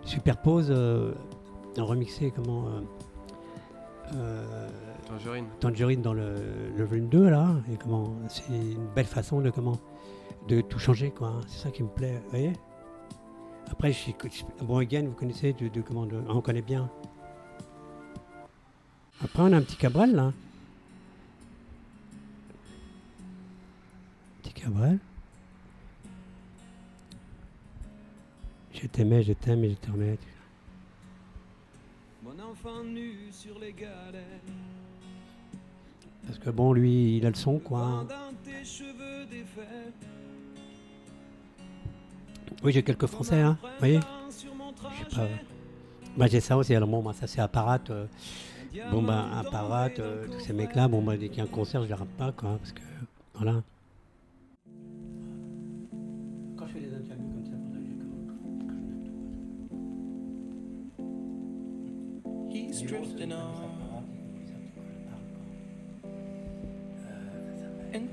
superpose, 0.03 0.67
euh, 0.71 1.13
un 1.77 1.83
remixé, 1.83 2.31
comment. 2.35 2.65
Euh, 2.67 2.81
euh, 4.15 4.69
Tangerine. 5.07 5.45
Tangerine 5.59 6.01
dans 6.01 6.13
le, 6.13 6.33
le 6.75 6.83
volume 6.83 7.09
2, 7.09 7.29
là. 7.29 7.51
Et 7.71 7.77
comment. 7.77 8.15
C'est 8.29 8.47
une 8.49 8.87
belle 8.95 9.05
façon 9.05 9.41
de 9.41 9.51
comment. 9.51 9.77
De 10.47 10.61
tout 10.61 10.79
changer, 10.79 11.11
quoi. 11.11 11.27
hein. 11.27 11.41
C'est 11.47 11.59
ça 11.65 11.69
qui 11.71 11.83
me 11.83 11.87
plaît, 11.87 12.19
vous 12.23 12.29
voyez 12.31 12.53
Après, 13.71 13.91
je 13.91 13.97
suis. 13.99 14.15
je- 14.23 14.65
Bon, 14.65 14.77
again, 14.79 15.03
vous 15.05 15.13
connaissez 15.13 15.53
de, 15.53 15.67
de 15.67 15.81
comment. 15.81 16.07
de- 16.07 16.19
on 16.27 16.41
connaît 16.41 16.63
bien. 16.63 16.89
Après, 19.23 19.43
on 19.43 19.53
a 19.53 19.57
un 19.57 19.61
petit 19.61 19.77
Cabrel, 19.77 20.15
là. 20.15 20.33
Petit 24.41 24.53
Cabrel. 24.53 24.97
T'aimais, 28.93 29.23
je 29.23 29.33
t'aime 29.33 29.63
et 29.65 29.69
je. 29.69 30.17
Mon 32.23 32.39
enfant 32.39 32.83
nu 32.83 33.27
sur 33.31 33.59
les 33.59 33.73
galets. 33.73 34.41
Parce 36.25 36.39
que 36.39 36.49
bon, 36.51 36.71
lui, 36.71 37.17
il 37.17 37.25
a 37.25 37.29
le 37.29 37.35
son, 37.35 37.59
quoi. 37.59 37.81
hein. 37.81 38.07
Tes 38.45 38.63
cheveux. 38.63 39.25
Oui, 42.63 42.71
j'ai 42.71 42.81
quelques 42.83 43.07
français, 43.07 43.41
hein. 43.41 43.57
Vous 43.61 43.69
voyez 43.79 43.99
Je 44.29 45.09
sais 45.09 45.15
pas. 45.15 45.27
Moi, 46.15 46.27
j'ai 46.27 46.39
ça 46.39 46.55
aussi. 46.55 46.73
Alors, 46.73 46.87
bon, 46.87 47.01
moi, 47.01 47.11
ça, 47.13 47.27
c'est 47.27 47.41
Apparat. 47.41 47.79
euh, 47.89 48.05
bon, 48.89 49.01
ben, 49.01 49.29
Apparat, 49.37 49.89
euh, 49.99 50.27
tous 50.27 50.39
ces 50.39 50.53
mecs-là, 50.53 50.87
bon, 50.87 51.01
bah, 51.01 51.17
dès 51.17 51.27
qu'il 51.27 51.39
y 51.39 51.41
a 51.41 51.43
un 51.43 51.47
concert, 51.47 51.83
je 51.83 51.89
les 51.89 51.93
rate 51.93 52.07
pas, 52.17 52.31
quoi. 52.31 52.57
Parce 52.57 52.71
que, 52.71 52.81
voilà. 53.33 53.61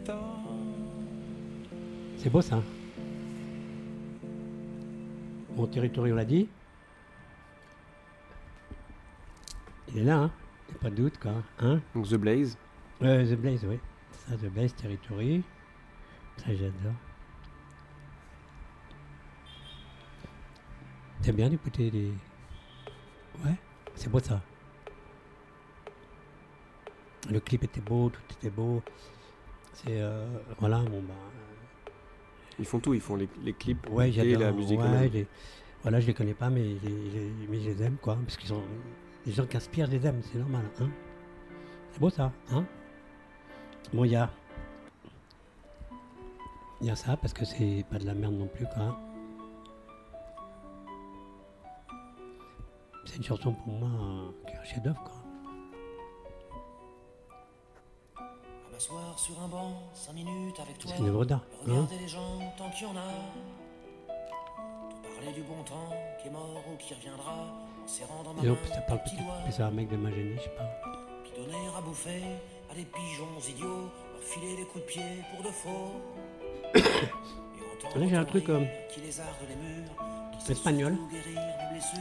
Thought. 0.05 0.41
C'est 2.17 2.31
beau, 2.31 2.41
ça. 2.41 2.63
Mon 5.57 5.67
territoire, 5.67 6.07
on 6.07 6.15
l'a 6.15 6.25
dit. 6.25 6.49
Il 9.89 9.99
est 9.99 10.05
là, 10.05 10.19
hein. 10.19 10.33
A 10.75 10.79
pas 10.79 10.91
de 10.91 10.97
doute, 10.97 11.19
quoi. 11.19 11.33
Hein? 11.59 11.81
Donc 11.95 12.09
The 12.09 12.15
Blaze. 12.15 12.57
Euh, 13.03 13.25
The 13.25 13.39
Blaze, 13.39 13.65
oui. 13.65 13.79
Ça, 14.13 14.37
The 14.37 14.47
Blaze 14.47 14.75
Territory. 14.75 15.43
Ça, 16.37 16.55
j'adore. 16.55 16.95
T'aimes 21.23 21.37
bien 21.37 21.51
d'écouter 21.51 21.91
des. 21.91 22.13
Ouais, 23.45 23.57
c'est 23.95 24.11
beau 24.11 24.21
ça. 24.21 24.41
Le 27.31 27.41
clip 27.41 27.63
était 27.65 27.81
beau, 27.81 28.11
tout 28.11 28.21
était 28.39 28.51
beau. 28.51 28.83
C'est. 29.73 30.01
euh, 30.01 30.27
voilà, 30.59 30.79
bon, 30.81 31.01
bah. 31.03 31.15
Ils 32.59 32.65
font 32.67 32.81
tout, 32.81 32.93
ils 32.93 33.01
font 33.01 33.17
les, 33.17 33.29
les 33.43 33.53
clips 33.55 33.89
Ouais, 33.91 34.11
et 34.11 34.35
la 34.37 34.53
musique. 34.53 34.79
ouais, 34.81 34.87
eux-mêmes. 34.87 35.11
les- 35.13 35.27
voilà, 35.83 35.99
je 36.01 36.07
les 36.07 36.13
connais 36.15 36.35
pas, 36.35 36.51
mais 36.51 36.63
les- 36.63 37.33
mais 37.49 37.61
je 37.61 37.71
les 37.71 37.83
aime, 37.83 37.97
quoi. 38.03 38.17
Parce 38.25 38.37
qu'ils 38.37 38.49
sont. 38.49 38.63
Les 39.25 39.33
gens 39.33 39.47
qui 39.47 39.57
inspirent, 39.57 39.87
je 39.87 39.93
les 39.93 40.07
aime, 40.07 40.21
c'est 40.23 40.39
normal, 40.39 40.65
hein. 40.81 40.91
C'est 41.93 42.01
beau 42.01 42.11
ça, 42.11 42.33
hein. 42.53 42.65
Bon, 43.93 44.05
il 44.05 44.11
y 44.13 44.17
a. 44.17 44.31
Il 46.81 46.87
y 46.87 46.91
a 46.91 46.97
ça, 46.97 47.17
parce 47.17 47.33
que 47.33 47.45
c'est 47.45 47.85
pas 47.91 47.99
de 47.99 48.07
la 48.07 48.15
merde 48.15 48.35
non 48.35 48.47
plus, 48.47 48.65
quoi. 48.75 48.99
C'est 53.05 53.17
une 53.17 53.23
chanson 53.25 53.53
pour 53.55 53.73
moi 53.73 53.89
euh, 53.89 54.31
qui 54.47 54.55
est 54.55 54.59
un 54.59 54.65
chef-d'œuvre, 54.65 55.03
quoi. 55.03 55.20
Sur 59.21 59.39
un 59.43 59.49
banc, 59.49 59.75
cinq 59.93 60.15
minutes 60.15 60.59
avec 60.61 60.79
toi. 60.79 60.91
C'est 60.95 61.03
une 61.03 61.09
œuvre 61.09 61.27
d'art, 61.27 61.43
hein. 61.69 61.87
Les 62.01 62.09
gens 62.09 62.39
tant 62.57 62.71
qu'il 62.71 62.87
y 62.87 62.91
en 62.91 62.97
a. 62.97 63.11
Te 65.03 65.15
parler 65.15 65.33
du 65.33 65.43
bon 65.43 65.63
temps 65.63 65.91
qui 66.21 66.29
est 66.29 66.31
mort 66.31 66.65
ou 66.73 66.77
qui 66.79 66.95
reviendra. 66.95 67.35
En 67.85 67.87
serrant 67.87 68.23
dans 68.25 68.33
ma 68.33 68.43
Et 68.43 68.49
main 68.49 68.57
ça 68.73 68.81
parle 68.81 69.03
peut-être. 69.03 69.53
c'est 69.53 69.63
un 69.63 69.71
mec 69.71 69.89
de 69.89 69.97
ma 69.97 70.11
génie, 70.11 70.37
je 70.37 70.43
sais 70.45 70.49
pas. 70.51 70.65
Puis 71.25 71.33
donner 71.37 71.67
à 71.77 71.81
bouffer 71.83 72.23
à 72.71 72.75
des 72.75 72.85
pigeons 72.85 73.39
idiots. 73.47 73.91
Leur 74.15 74.23
filer 74.23 74.57
les 74.57 74.65
coups 74.65 74.85
de 74.85 74.89
pied 74.89 75.03
pour 75.35 75.45
de 75.45 75.51
faux. 75.51 76.01
J'ai 77.97 78.17
un 78.17 78.25
truc, 78.25 78.49
euh, 78.49 78.65
espagnol. 80.49 80.97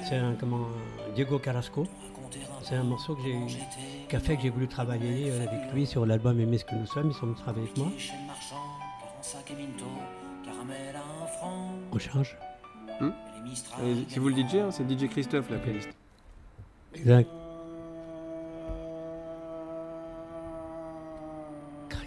C'est 0.07 0.15
un, 0.15 0.33
comment, 0.39 0.67
Diego 1.15 1.39
Carrasco. 1.39 1.85
C'est 2.63 2.75
un 2.75 2.83
morceau 2.83 3.15
que 3.15 3.23
j'ai 3.23 3.35
qui 4.07 4.15
a 4.15 4.19
fait 4.19 4.35
que 4.35 4.43
j'ai 4.43 4.49
voulu 4.49 4.67
travailler 4.67 5.31
euh, 5.31 5.47
avec 5.47 5.73
lui 5.73 5.87
sur 5.87 6.05
l'album 6.05 6.39
Aimer 6.39 6.57
ce 6.57 6.65
que 6.65 6.75
nous 6.75 6.85
sommes. 6.85 7.09
Ils 7.09 7.13
sont 7.13 7.25
venus 7.25 7.39
travailler 7.39 7.65
avec 7.65 7.77
moi. 7.77 7.87
Chez 7.97 8.13
le 8.21 8.27
marchand, 8.27 8.55
45 9.01 9.51
et 9.51 9.55
Minto, 9.55 9.85
caramel 10.45 10.95
à 10.95 11.23
un 11.23 11.27
franc. 11.27 11.71
On 11.91 11.99
change. 11.99 12.37
Et 13.01 14.05
C'est 14.09 14.19
vous 14.19 14.29
le 14.29 14.35
DJ, 14.35 14.55
hein, 14.55 14.69
c'est 14.71 14.83
DJ 14.83 15.09
Christophe 15.09 15.49
la 15.49 15.57
playlist. 15.57 15.89
Exact. 16.93 17.29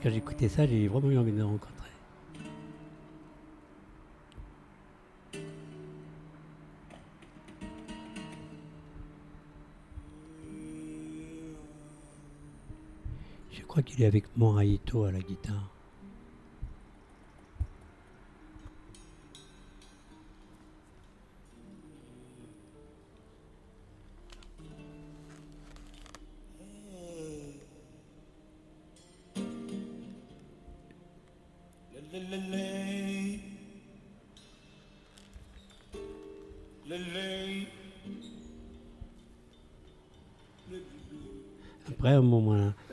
quand 0.02 0.10
j'écoutais 0.10 0.48
ça, 0.48 0.66
j'ai 0.66 0.88
vraiment 0.88 1.10
eu 1.10 1.18
envie 1.18 1.32
de 1.32 1.38
le 1.38 1.44
rencontrer. 1.44 1.81
Je 13.52 13.62
crois 13.64 13.82
qu'il 13.82 14.02
est 14.02 14.06
avec 14.06 14.24
Moraito 14.36 15.04
à 15.04 15.12
la 15.12 15.20
guitare. 15.20 15.81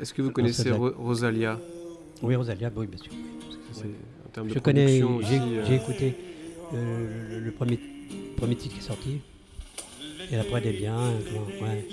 Est-ce 0.10 0.15
que 0.15 0.24
vous 0.24 0.32
connaissez 0.32 0.63
ça 0.63 0.76
Ro- 0.76 0.91
Rosalia? 0.98 1.60
Oui, 2.24 2.36
Rosalia, 2.36 2.72
oui, 2.76 2.88
bien 2.88 2.98
sûr. 2.98 3.12
C'est- 3.72 3.86
En 4.26 4.30
termes 4.34 4.48
de 4.48 4.54
Je 4.56 4.58
connais, 4.60 4.88
j'ai 4.88 5.04
euh, 5.04 5.65
j'ai 5.67 5.76
écouté 5.76 6.15
euh, 6.74 7.30
le, 7.30 7.39
le 7.41 7.52
premier, 7.52 7.80
premier 8.36 8.56
titre 8.56 8.74
qui 8.74 8.80
est 8.80 8.84
sorti. 8.84 9.22
Et 10.32 10.36
après, 10.36 10.62
des 10.62 10.72
biens. 10.72 10.98
comment- 11.28 11.67
ouais. 11.69 11.86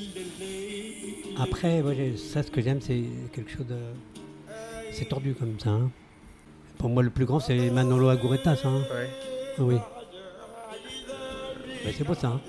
Après, 1.39 1.83
moi, 1.83 1.93
ça, 2.17 2.43
ce 2.43 2.51
que 2.51 2.63
j'aime, 2.63 2.81
c'est 2.81 3.03
quelque 3.35 3.51
chose 3.51 3.67
de. 3.67 3.77
C'est 4.93 5.05
tordu 5.11 5.35
comme 5.35 5.61
ça. 5.61 5.69
hein. 5.73 5.91
Pour 6.79 6.89
moi, 6.89 7.03
le 7.03 7.11
plus 7.11 7.27
grand, 7.27 7.39
c'est 7.39 7.69
Manolo 7.69 8.09
Aguretas. 8.09 8.63
Hein. 8.65 8.79
ouais. 8.95 9.09
Ah 9.59 9.63
oui. 9.63 9.75
Ouais, 11.85 11.93
c'est 11.95 12.05
beau 12.05 12.15
ça. 12.15 12.29
hein. 12.29 12.41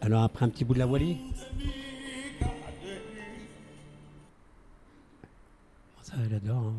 Alors 0.00 0.22
après 0.22 0.44
un 0.44 0.48
petit 0.48 0.64
bout 0.64 0.74
de 0.74 0.78
la 0.78 0.86
Wally. 0.86 1.18
Ça, 6.02 6.14
elle 6.24 6.34
adore. 6.34 6.56
hein. 6.56 6.74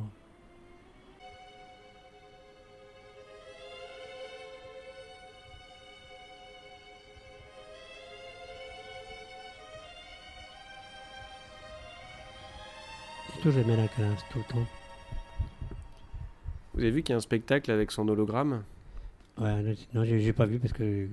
Surtout, 13.33 13.51
j'aimais 13.51 13.77
la 13.77 13.87
calasse 13.87 14.19
tout 14.31 14.39
le 14.39 14.43
temps. 14.45 14.67
Vous 16.73 16.79
avez 16.79 16.91
vu 16.91 17.03
qu'il 17.03 17.13
y 17.13 17.15
a 17.15 17.17
un 17.17 17.21
spectacle 17.21 17.71
avec 17.71 17.91
son 17.91 18.07
hologramme? 18.07 18.63
Ouais, 19.37 19.75
non, 19.93 20.03
j'ai 20.03 20.19
j'ai 20.19 20.33
pas 20.33 20.45
vu 20.45 20.59
parce 20.59 20.73
que 20.73 21.09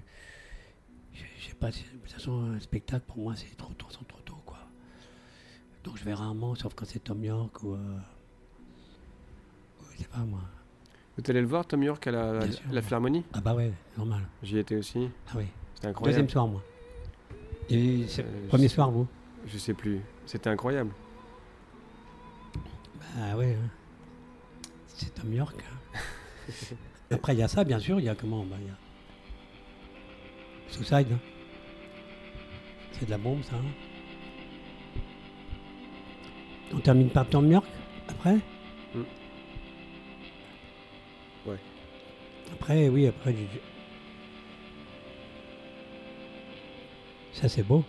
sais 1.49 1.55
pas. 1.55 1.71
De 1.71 1.77
toute 1.77 2.11
façon, 2.13 2.53
un 2.55 2.61
spectacle 2.61 3.05
pour 3.07 3.19
moi 3.19 3.35
c'est 3.37 3.57
trop 3.57 3.73
tôt, 3.75 3.87
c'est 3.91 4.07
trop 4.07 4.21
tôt 4.25 4.39
quoi. 4.45 4.59
Donc 5.85 5.97
je 5.97 6.05
vais 6.05 6.15
rarement, 6.15 6.55
sauf 6.55 6.75
quand 6.75 6.85
c'est 6.87 6.99
Tom 7.01 7.23
York 7.25 7.63
ou, 7.63 7.75
euh, 7.75 7.99
je 9.93 9.99
sais 9.99 10.09
pas 10.09 10.19
moi. 10.19 10.41
Vous 11.17 11.21
êtes 11.21 11.31
allé 11.31 11.41
le 11.41 11.47
voir, 11.47 11.67
Tom 11.67 11.83
York, 11.83 12.07
à 12.07 12.11
la, 12.13 12.47
Bien. 12.47 12.83
Philharmonie? 12.83 13.25
Ah 13.33 13.41
bah 13.41 13.55
ouais, 13.55 13.73
normal. 13.97 14.23
J'y 14.43 14.59
étais 14.59 14.77
aussi. 14.77 15.09
Ah 15.29 15.33
oui. 15.37 15.47
C'était 15.75 15.89
incroyable. 15.89 16.13
Deuxième 16.13 16.31
soir 16.31 16.47
moi. 16.47 16.63
Et 17.71 18.05
Euh, 18.19 18.49
premier 18.49 18.69
soir 18.69 18.91
vous? 18.91 19.07
Je 19.47 19.59
sais 19.59 19.75
plus. 19.75 20.01
C'était 20.27 20.51
incroyable. 20.51 20.91
Ah 23.17 23.37
ouais. 23.37 23.55
hein. 23.55 23.71
C'est 24.87 25.15
Tom 25.15 25.33
York. 25.33 25.57
hein. 25.65 25.99
Après 27.11 27.33
il 27.35 27.39
y 27.39 27.43
a 27.43 27.49
ça 27.49 27.65
bien 27.65 27.79
sûr. 27.79 27.99
Il 28.01 28.07
y 28.07 28.09
a 28.09 28.15
comment 28.15 28.45
bah, 28.45 28.57
il 28.61 28.67
y 28.67 28.71
a 28.71 28.75
Suicide. 30.71 31.07
hein. 31.13 31.19
C'est 32.93 33.07
de 33.07 33.11
la 33.11 33.19
bombe 33.19 33.43
ça. 33.43 33.57
hein. 33.57 35.05
On 36.75 36.79
termine 36.81 37.09
par 37.11 37.27
Tom 37.29 37.51
York 37.51 37.67
après 38.09 38.37
Mm. 38.95 39.03
Ouais. 41.47 41.59
Après, 42.53 42.89
oui, 42.89 43.07
après. 43.07 43.35
Ça, 47.35 47.49
c'est 47.51 47.63
beau. 47.63 47.85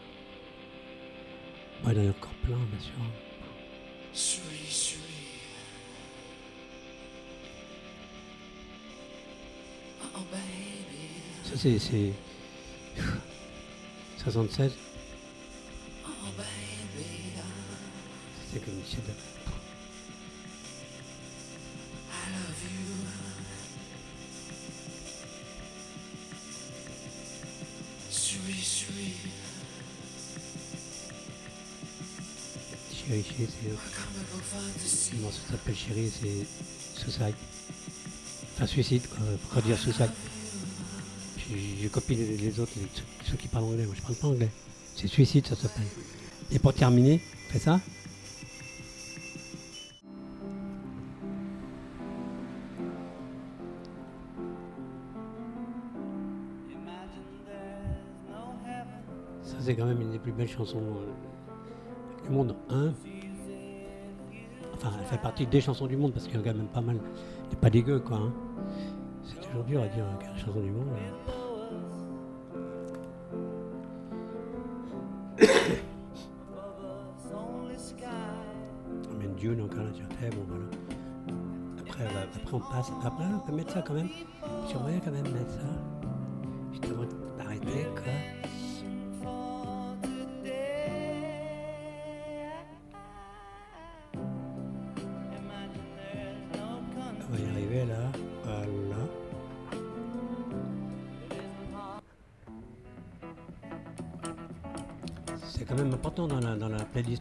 Bah, 1.83 1.91
il 1.93 1.99
y 1.99 2.05
en 2.05 2.07
a 2.07 2.09
encore 2.09 2.33
plein, 2.43 2.57
bien 2.57 2.79
sûr. 2.79 2.93
Ça, 11.45 11.51
c'est. 11.57 11.79
c'est- 11.79 12.13
76, 14.23 14.71
Oh, 16.05 16.09
baby. 16.37 17.05
c'est 18.51 18.63
comme 18.63 18.73
une. 18.75 18.83
Chérie, 32.91 33.23
chérie, 33.23 33.49
c'est. 33.61 35.15
Le 35.15 35.21
morceau 35.21 35.39
s'appelle 35.49 35.75
Chérie, 35.75 36.11
c'est 36.11 36.99
Suicide. 37.01 37.35
Enfin, 38.59 38.67
suicide, 38.67 39.07
quoi. 39.07 39.19
Pourquoi 39.41 39.61
dire 39.61 39.77
Suicide 39.77 40.09
J'ai 41.37 41.77
j'ai 41.81 41.87
copié 41.87 42.17
les, 42.17 42.59
autres, 42.59 42.73
ceux, 43.23 43.37
qui 43.37 43.47
parlent 43.47 43.63
anglais. 43.63 43.85
Moi, 43.85 43.95
je 43.95 44.01
parle 44.01 44.15
pas 44.15 44.27
anglais. 44.27 44.49
C'est 44.97 45.07
Suicide, 45.07 45.47
ça 45.47 45.55
s'appelle. 45.55 45.87
Et 46.51 46.59
pour 46.59 46.73
terminer, 46.73 47.21
fais 47.47 47.57
ça? 47.59 47.79
Ça, 59.41 59.55
c'est 59.61 59.73
quand 59.73 59.85
même 59.85 60.01
une 60.01 60.11
des 60.11 60.19
plus 60.19 60.33
belles 60.33 60.49
chansons 60.49 60.83
euh, 60.83 62.25
du 62.25 62.29
monde. 62.29 62.57
Hein? 62.69 62.91
Fait 65.09 65.17
partie 65.21 65.45
des 65.47 65.61
chansons 65.61 65.87
du 65.87 65.97
monde 65.97 66.13
parce 66.13 66.25
qu'il 66.25 66.35
y 66.35 66.37
en 66.37 66.41
a 66.41 66.43
quand 66.43 66.55
même 66.57 66.67
pas 66.67 66.81
mal. 66.81 66.97
Il 67.45 67.49
n'est 67.49 67.55
pas 67.59 67.69
dégueu, 67.69 67.99
quoi. 67.99 68.17
hein. 68.17 68.31
C'est 69.23 69.39
toujours 69.47 69.63
dur 69.63 69.81
à 69.81 69.87
dire 69.87 70.03
euh, 70.05 70.15
quelle 70.19 70.37
chanson 70.37 70.59
du 70.61 70.71
monde. 70.71 70.87
euh. 75.41 75.45
Mais 79.19 79.27
Dune, 79.37 79.61
encore 79.61 79.83
là, 79.83 79.89
tu 79.93 80.03
fait, 80.15 80.29
bon 80.29 80.43
voilà. 80.47 80.65
Après, 81.79 82.03
euh, 82.03 82.25
après, 82.35 82.53
on 82.53 82.59
passe. 82.59 82.91
Après, 83.03 83.23
on 83.35 83.39
peut 83.39 83.55
mettre 83.55 83.73
ça 83.73 83.81
quand 83.81 83.93
même. 83.93 84.09
J'aimerais 84.69 85.01
quand 85.03 85.11
même 85.11 85.23
mettre 85.33 85.51
ça. 85.51 85.67
Juste 86.71 86.85
avant 86.85 87.05
d'arrêter, 87.37 87.87
quoi. 87.95 88.13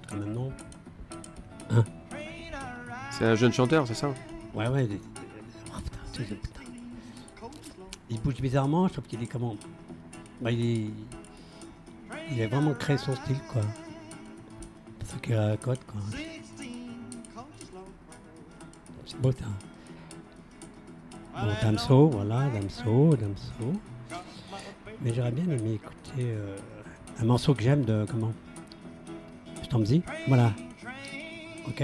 Quand 0.08 0.16
même, 0.16 0.32
non 0.32 0.52
C'est 3.10 3.24
un 3.24 3.34
jeune 3.34 3.52
chanteur, 3.52 3.86
c'est 3.86 3.94
ça 3.94 4.12
Ouais, 4.54 4.68
ouais. 4.68 4.88
Oh, 5.70 5.80
putain, 6.12 6.24
putain. 6.24 6.48
Il 8.10 8.20
bouge 8.20 8.40
bizarrement, 8.40 8.88
je 8.88 8.94
trouve 8.94 9.04
qu'il 9.04 9.22
est 9.22 9.26
comment 9.26 9.56
bah, 10.40 10.50
il, 10.50 10.64
est... 10.64 10.90
il 12.32 12.42
a 12.42 12.48
vraiment 12.48 12.72
créé 12.74 12.96
son 12.96 13.14
style, 13.14 13.40
quoi. 13.50 13.62
C'est 15.00 15.12
ça 15.12 15.18
qu'il 15.18 15.34
a 15.34 15.48
la 15.48 15.56
quoi. 15.56 15.76
C'est 19.04 19.20
beau, 19.20 19.32
ça. 19.32 19.44
Bon, 21.34 21.52
Damso, 21.62 22.08
voilà, 22.08 22.48
Damso, 22.50 23.16
Damso. 23.16 23.80
Mais 25.02 25.14
j'aurais 25.14 25.30
bien 25.30 25.44
aimé 25.44 25.74
écouter 25.74 26.22
euh, 26.22 26.56
un 27.20 27.24
morceau 27.24 27.54
que 27.54 27.62
j'aime 27.62 27.84
de 27.84 28.06
comment 28.10 28.32
Stormzy. 29.68 30.02
Voilà. 30.26 30.52
Ok. 31.68 31.82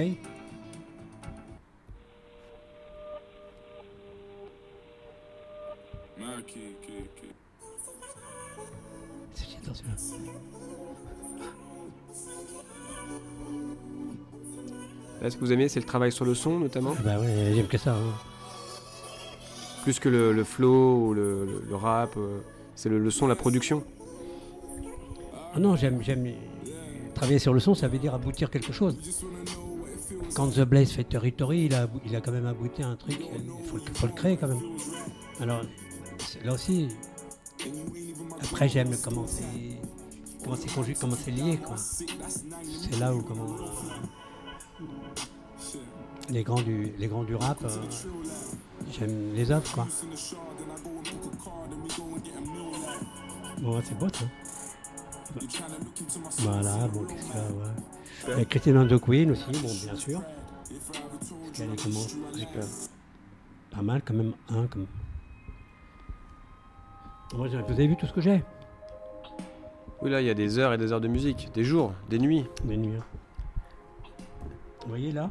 Là, 15.22 15.30
ce 15.30 15.36
que 15.36 15.40
vous 15.40 15.52
aimez, 15.52 15.68
c'est 15.68 15.80
le 15.80 15.86
travail 15.86 16.12
sur 16.12 16.24
le 16.24 16.34
son, 16.34 16.58
notamment 16.58 16.94
Ah 16.98 17.02
Bah 17.04 17.20
ouais, 17.20 17.52
j'aime 17.54 17.66
que 17.66 17.78
ça. 17.78 17.94
hein. 17.94 18.14
Plus 19.82 19.98
que 19.98 20.08
le, 20.08 20.32
le 20.32 20.44
flow 20.44 21.08
ou 21.08 21.14
le, 21.14 21.44
le- 21.46 21.64
le 21.68 21.76
rap. 21.76 22.14
euh, 22.16 22.40
c'est 22.74 22.88
le, 22.88 22.98
le 22.98 23.10
son, 23.10 23.26
la 23.26 23.36
production. 23.36 23.84
Ah 25.54 25.60
non, 25.60 25.76
j'aime, 25.76 26.02
j'aime 26.02 26.26
travailler 27.24 27.38
sur 27.38 27.54
le 27.54 27.60
son, 27.60 27.74
ça 27.74 27.88
veut 27.88 27.96
dire 27.96 28.14
aboutir 28.14 28.50
quelque 28.50 28.70
chose. 28.70 28.98
Quand 30.34 30.48
The 30.48 30.60
Blaze 30.60 30.92
fait 30.92 31.04
Territory, 31.04 31.64
il 31.64 31.74
a, 31.74 31.88
il 32.04 32.14
a 32.14 32.20
quand 32.20 32.32
même 32.32 32.44
abouti 32.44 32.82
à 32.82 32.88
un 32.88 32.96
truc, 32.96 33.18
il 33.18 33.66
faut, 33.94 34.06
le- 34.06 34.12
créer 34.12 34.36
quand 34.36 34.48
même. 34.48 34.60
Alors, 35.40 35.62
là 36.44 36.52
aussi, 36.52 36.88
après 38.42 38.68
j'aime 38.68 38.94
comment 39.02 39.24
c'est, 39.26 40.74
conjugué, 40.74 40.98
comment 41.00 41.16
lié, 41.28 41.56
quoi. 41.56 41.76
C'est 41.78 43.00
là 43.00 43.14
où 43.14 43.22
comment 43.22 43.56
les 46.28 46.42
grands 46.42 46.60
du, 46.60 46.92
les 46.98 47.06
grands 47.08 47.24
du 47.24 47.36
rap, 47.36 47.64
euh, 47.64 47.68
j'aime 48.98 49.32
les 49.34 49.50
œuvres. 49.50 49.88
Bon, 53.62 53.82
c'est 53.82 53.98
beau 53.98 54.08
ça. 54.12 54.43
Voilà, 56.38 56.88
bon, 56.88 57.04
qu'est-ce 57.04 57.26
qu'il 57.26 57.34
y 57.34 57.38
a, 57.38 57.50
ouais. 57.50 57.72
Il 58.28 58.38
y 58.38 58.42
a 58.42 58.44
Christine 58.44 58.78
and 58.78 58.86
the 58.88 58.98
Queen 59.00 59.30
aussi, 59.32 59.50
bon, 59.50 59.74
bien 59.82 59.96
sûr. 59.96 60.22
Est 60.70 61.82
comment 61.82 62.00
Super. 62.32 62.64
Pas 63.70 63.82
mal 63.82 64.02
quand 64.04 64.14
même, 64.14 64.34
hein, 64.48 64.66
comme... 64.70 64.86
Moi, 67.34 67.48
vous 67.48 67.72
avez 67.72 67.86
vu 67.88 67.96
tout 67.96 68.06
ce 68.06 68.12
que 68.12 68.20
j'ai? 68.20 68.44
Oui, 70.02 70.10
là, 70.10 70.20
il 70.20 70.26
y 70.26 70.30
a 70.30 70.34
des 70.34 70.58
heures 70.58 70.72
et 70.72 70.78
des 70.78 70.92
heures 70.92 71.00
de 71.00 71.08
musique, 71.08 71.50
des 71.52 71.64
jours, 71.64 71.92
des 72.08 72.18
nuits. 72.18 72.44
Des 72.64 72.76
nuits. 72.76 72.96
hein. 72.96 73.04
Vous 74.82 74.88
voyez 74.88 75.12
là? 75.12 75.30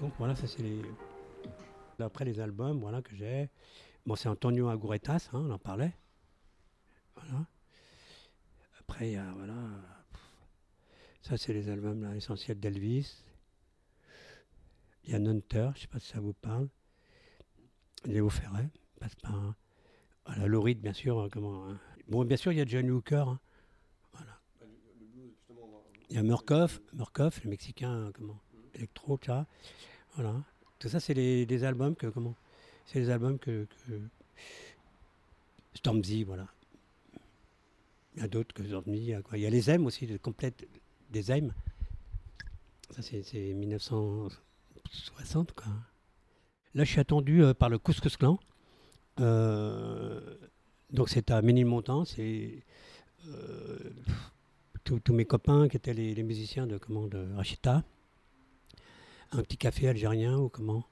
Donc 0.00 0.12
voilà, 0.18 0.34
ça 0.34 0.46
c'est 0.46 0.62
les... 0.62 0.82
Après 2.00 2.24
les 2.24 2.40
albums, 2.40 2.80
voilà, 2.80 3.02
que 3.02 3.14
j'ai. 3.14 3.50
Bon, 4.06 4.16
c'est 4.16 4.28
Antonio 4.28 4.68
Aguretas, 4.68 5.28
hein, 5.32 5.42
on 5.48 5.50
en 5.50 5.58
parlait. 5.58 5.94
Voilà. 7.14 7.44
Après, 8.88 9.08
il 9.08 9.12
y 9.14 9.16
a, 9.16 9.32
voilà... 9.32 9.54
Ça, 11.22 11.38
c'est 11.38 11.54
les 11.54 11.70
albums 11.70 12.02
là, 12.02 12.14
essentiels 12.14 12.60
d'Elvis. 12.60 13.24
Il 15.04 15.12
y 15.12 15.14
a 15.14 15.18
Hunter, 15.18 15.70
je 15.74 15.82
sais 15.82 15.86
pas 15.86 15.98
si 15.98 16.08
ça 16.08 16.20
vous 16.20 16.34
parle. 16.34 16.68
Léo 18.04 18.28
Ferret, 18.28 18.68
passe 19.00 19.14
par... 19.16 19.54
Voilà, 20.26 20.74
bien 20.74 20.92
sûr. 20.92 21.20
hein, 21.20 21.28
comment, 21.32 21.66
hein. 21.66 21.78
Bon, 22.08 22.24
bien 22.24 22.36
sûr, 22.36 22.52
il 22.52 22.58
y 22.58 22.60
a 22.60 22.66
John 22.66 22.90
Hooker. 22.90 23.26
hein. 23.26 23.40
Voilà. 24.12 24.38
Il 26.10 26.16
y 26.16 26.18
a 26.18 26.22
Murkoff, 26.22 26.82
Murkoff, 26.92 27.42
le 27.44 27.50
Mexicain, 27.50 28.10
comment 28.14 28.38
Electro, 28.74 29.18
ça. 29.24 29.46
Voilà. 30.14 30.44
Tout 30.78 30.88
ça, 30.88 31.00
c'est 31.00 31.14
les, 31.14 31.64
albums 31.64 31.96
que, 31.96 32.06
comment 32.08 32.34
C'est 32.84 33.00
les 33.00 33.08
albums 33.08 33.38
que... 33.38 33.66
que 33.86 34.00
Stormzy, 35.74 36.24
voilà. 36.24 36.53
Il 38.14 38.20
y 38.20 38.24
a 38.24 38.28
d'autres 38.28 38.54
que 38.54 38.62
a, 38.62 39.22
quoi. 39.22 39.36
Il 39.38 39.42
y 39.42 39.46
a 39.46 39.50
les 39.50 39.70
M 39.70 39.86
aussi, 39.86 40.06
les 40.06 40.18
complètes 40.18 40.68
des 41.10 41.32
M. 41.32 41.52
Ça, 42.90 43.02
c'est 43.02 43.22
c'est 43.22 43.52
1960, 43.54 45.52
quoi. 45.52 45.72
Là, 46.74 46.84
je 46.84 46.90
suis 46.90 47.00
attendu 47.00 47.42
euh, 47.42 47.54
par 47.54 47.68
le 47.68 47.78
Couscous 47.78 48.16
Clan. 48.16 48.38
Euh, 49.20 50.20
donc, 50.90 51.08
c'est 51.08 51.30
à 51.30 51.40
Ménilmontant. 51.42 52.04
C'est 52.04 52.64
euh, 53.28 53.78
tous 54.84 55.12
mes 55.12 55.24
copains 55.24 55.68
qui 55.68 55.76
étaient 55.76 55.94
les, 55.94 56.22
musiciens 56.22 56.66
de, 56.66 56.78
comment, 56.78 57.06
de 57.06 57.26
Rachita. 57.34 57.84
Un 59.32 59.42
petit 59.42 59.56
café 59.56 59.88
algérien 59.88 60.38
ou 60.38 60.48
comment. 60.48 60.84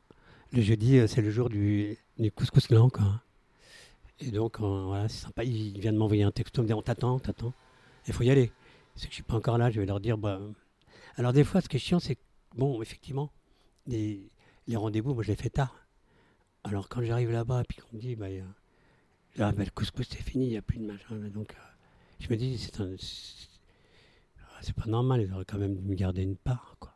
Le 0.52 0.60
jeudi, 0.60 1.00
c'est 1.08 1.22
le 1.22 1.30
jour 1.30 1.48
du, 1.48 1.96
du 2.18 2.32
Couscous 2.32 2.66
Clan, 2.66 2.90
quoi. 2.90 3.22
Et 4.24 4.30
donc, 4.30 4.60
euh, 4.60 4.84
voilà, 4.84 5.08
c'est 5.08 5.24
sympa. 5.24 5.44
Il, 5.44 5.78
vient 5.80 5.92
de 5.92 5.98
m'envoyer 5.98 6.22
un 6.22 6.30
texto, 6.30 6.62
me 6.62 6.66
dire 6.66 6.78
on 6.78 6.82
t'attend, 6.82 7.16
on 7.16 7.18
t'attend. 7.18 7.52
Il 8.06 8.14
faut 8.14 8.22
y 8.22 8.30
aller. 8.30 8.52
C'est 8.94 9.06
que 9.06 9.10
je 9.10 9.16
suis 9.16 9.22
pas 9.22 9.34
encore 9.34 9.58
là, 9.58 9.70
je 9.70 9.80
vais 9.80 9.86
leur 9.86 10.00
dire. 10.00 10.16
Bah... 10.16 10.40
Alors, 11.16 11.32
des 11.32 11.44
fois, 11.44 11.60
ce 11.60 11.68
qui 11.68 11.76
est 11.76 11.80
chiant, 11.80 11.98
c'est 11.98 12.14
que, 12.14 12.20
bon, 12.56 12.80
effectivement, 12.82 13.32
les, 13.86 14.30
les 14.66 14.76
rendez-vous, 14.76 15.14
moi, 15.14 15.22
je 15.22 15.28
les 15.28 15.36
fais 15.36 15.50
tard. 15.50 15.74
Alors, 16.64 16.88
quand 16.88 17.02
j'arrive 17.02 17.32
là-bas 17.32 17.62
et 17.62 17.64
puis 17.64 17.78
qu'on 17.78 17.96
me 17.96 18.00
dit, 18.00 18.14
bah, 18.14 18.28
là, 19.36 19.52
bah, 19.52 19.64
le 19.64 19.70
couscous, 19.70 20.06
c'est 20.08 20.22
fini, 20.22 20.46
il 20.46 20.50
n'y 20.50 20.56
a 20.56 20.62
plus 20.62 20.78
de 20.78 20.86
machin. 20.86 21.16
Donc, 21.34 21.52
euh, 21.52 21.62
je 22.20 22.28
me 22.28 22.36
dis, 22.36 22.58
c'est 22.58 22.80
un- 22.80 22.96
c'est 24.60 24.76
pas 24.76 24.86
normal, 24.86 25.22
ils 25.22 25.32
auraient 25.32 25.44
quand 25.44 25.58
même 25.58 25.74
dû 25.74 25.82
me 25.82 25.94
garder 25.94 26.22
une 26.22 26.36
part, 26.36 26.76
quoi. 26.78 26.94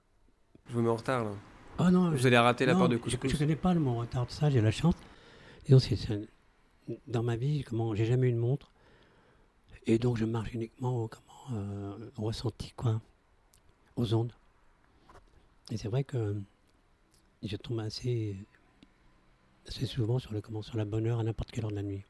Je 0.69 0.75
vous 0.75 0.83
mets 0.83 0.89
en 0.89 0.97
retard, 0.97 1.25
là? 1.25 1.33
Oh 1.79 1.91
non, 1.91 2.11
Vous 2.11 2.27
allez 2.27 2.39
rater 2.39 2.65
la 2.65 2.75
part 2.75 2.89
de 2.89 2.97
couscous. 2.97 3.31
Je, 3.31 3.37
connais 3.37 3.57
pas 3.57 3.75
le 3.75 3.81
mon 3.81 3.99
retard 3.99 4.27
de 4.27 4.31
ça, 4.31 4.49
j'ai 4.49 4.61
la 4.61 4.71
chance. 4.71 4.95
Disons, 5.67 5.79
c'est, 5.79 5.97
dans 7.07 7.23
ma 7.23 7.37
vie, 7.37 7.63
comment, 7.65 7.95
j'ai 7.95 8.05
jamais 8.05 8.29
eu 8.29 8.33
de 8.33 8.39
montre. 8.39 8.71
Et 9.87 9.99
donc, 9.99 10.17
je 10.17 10.25
marche 10.25 10.53
uniquement 10.53 11.05
au, 11.05 11.09
comment, 11.09 11.59
euh, 11.59 12.11
au 12.19 12.23
ressenti, 12.23 12.73
quoi, 12.73 13.01
aux 13.97 14.15
ondes. 14.15 14.33
Et 15.71 15.77
c'est 15.77 15.89
vrai 15.89 16.05
que 16.05 16.37
je 17.43 17.57
tombe 17.57 17.81
assez, 17.81 18.37
assez 19.67 19.87
souvent 19.87 20.19
sur, 20.19 20.33
le, 20.33 20.41
comment, 20.41 20.63
sur 20.63 20.77
la 20.77 20.85
bonne 20.85 21.07
heure 21.07 21.21
à 21.21 21.25
n'importe 21.25 21.51
quelle 21.51 21.65
heure 21.65 21.71
de 21.71 21.77
la 21.77 21.83
nuit. 21.83 22.03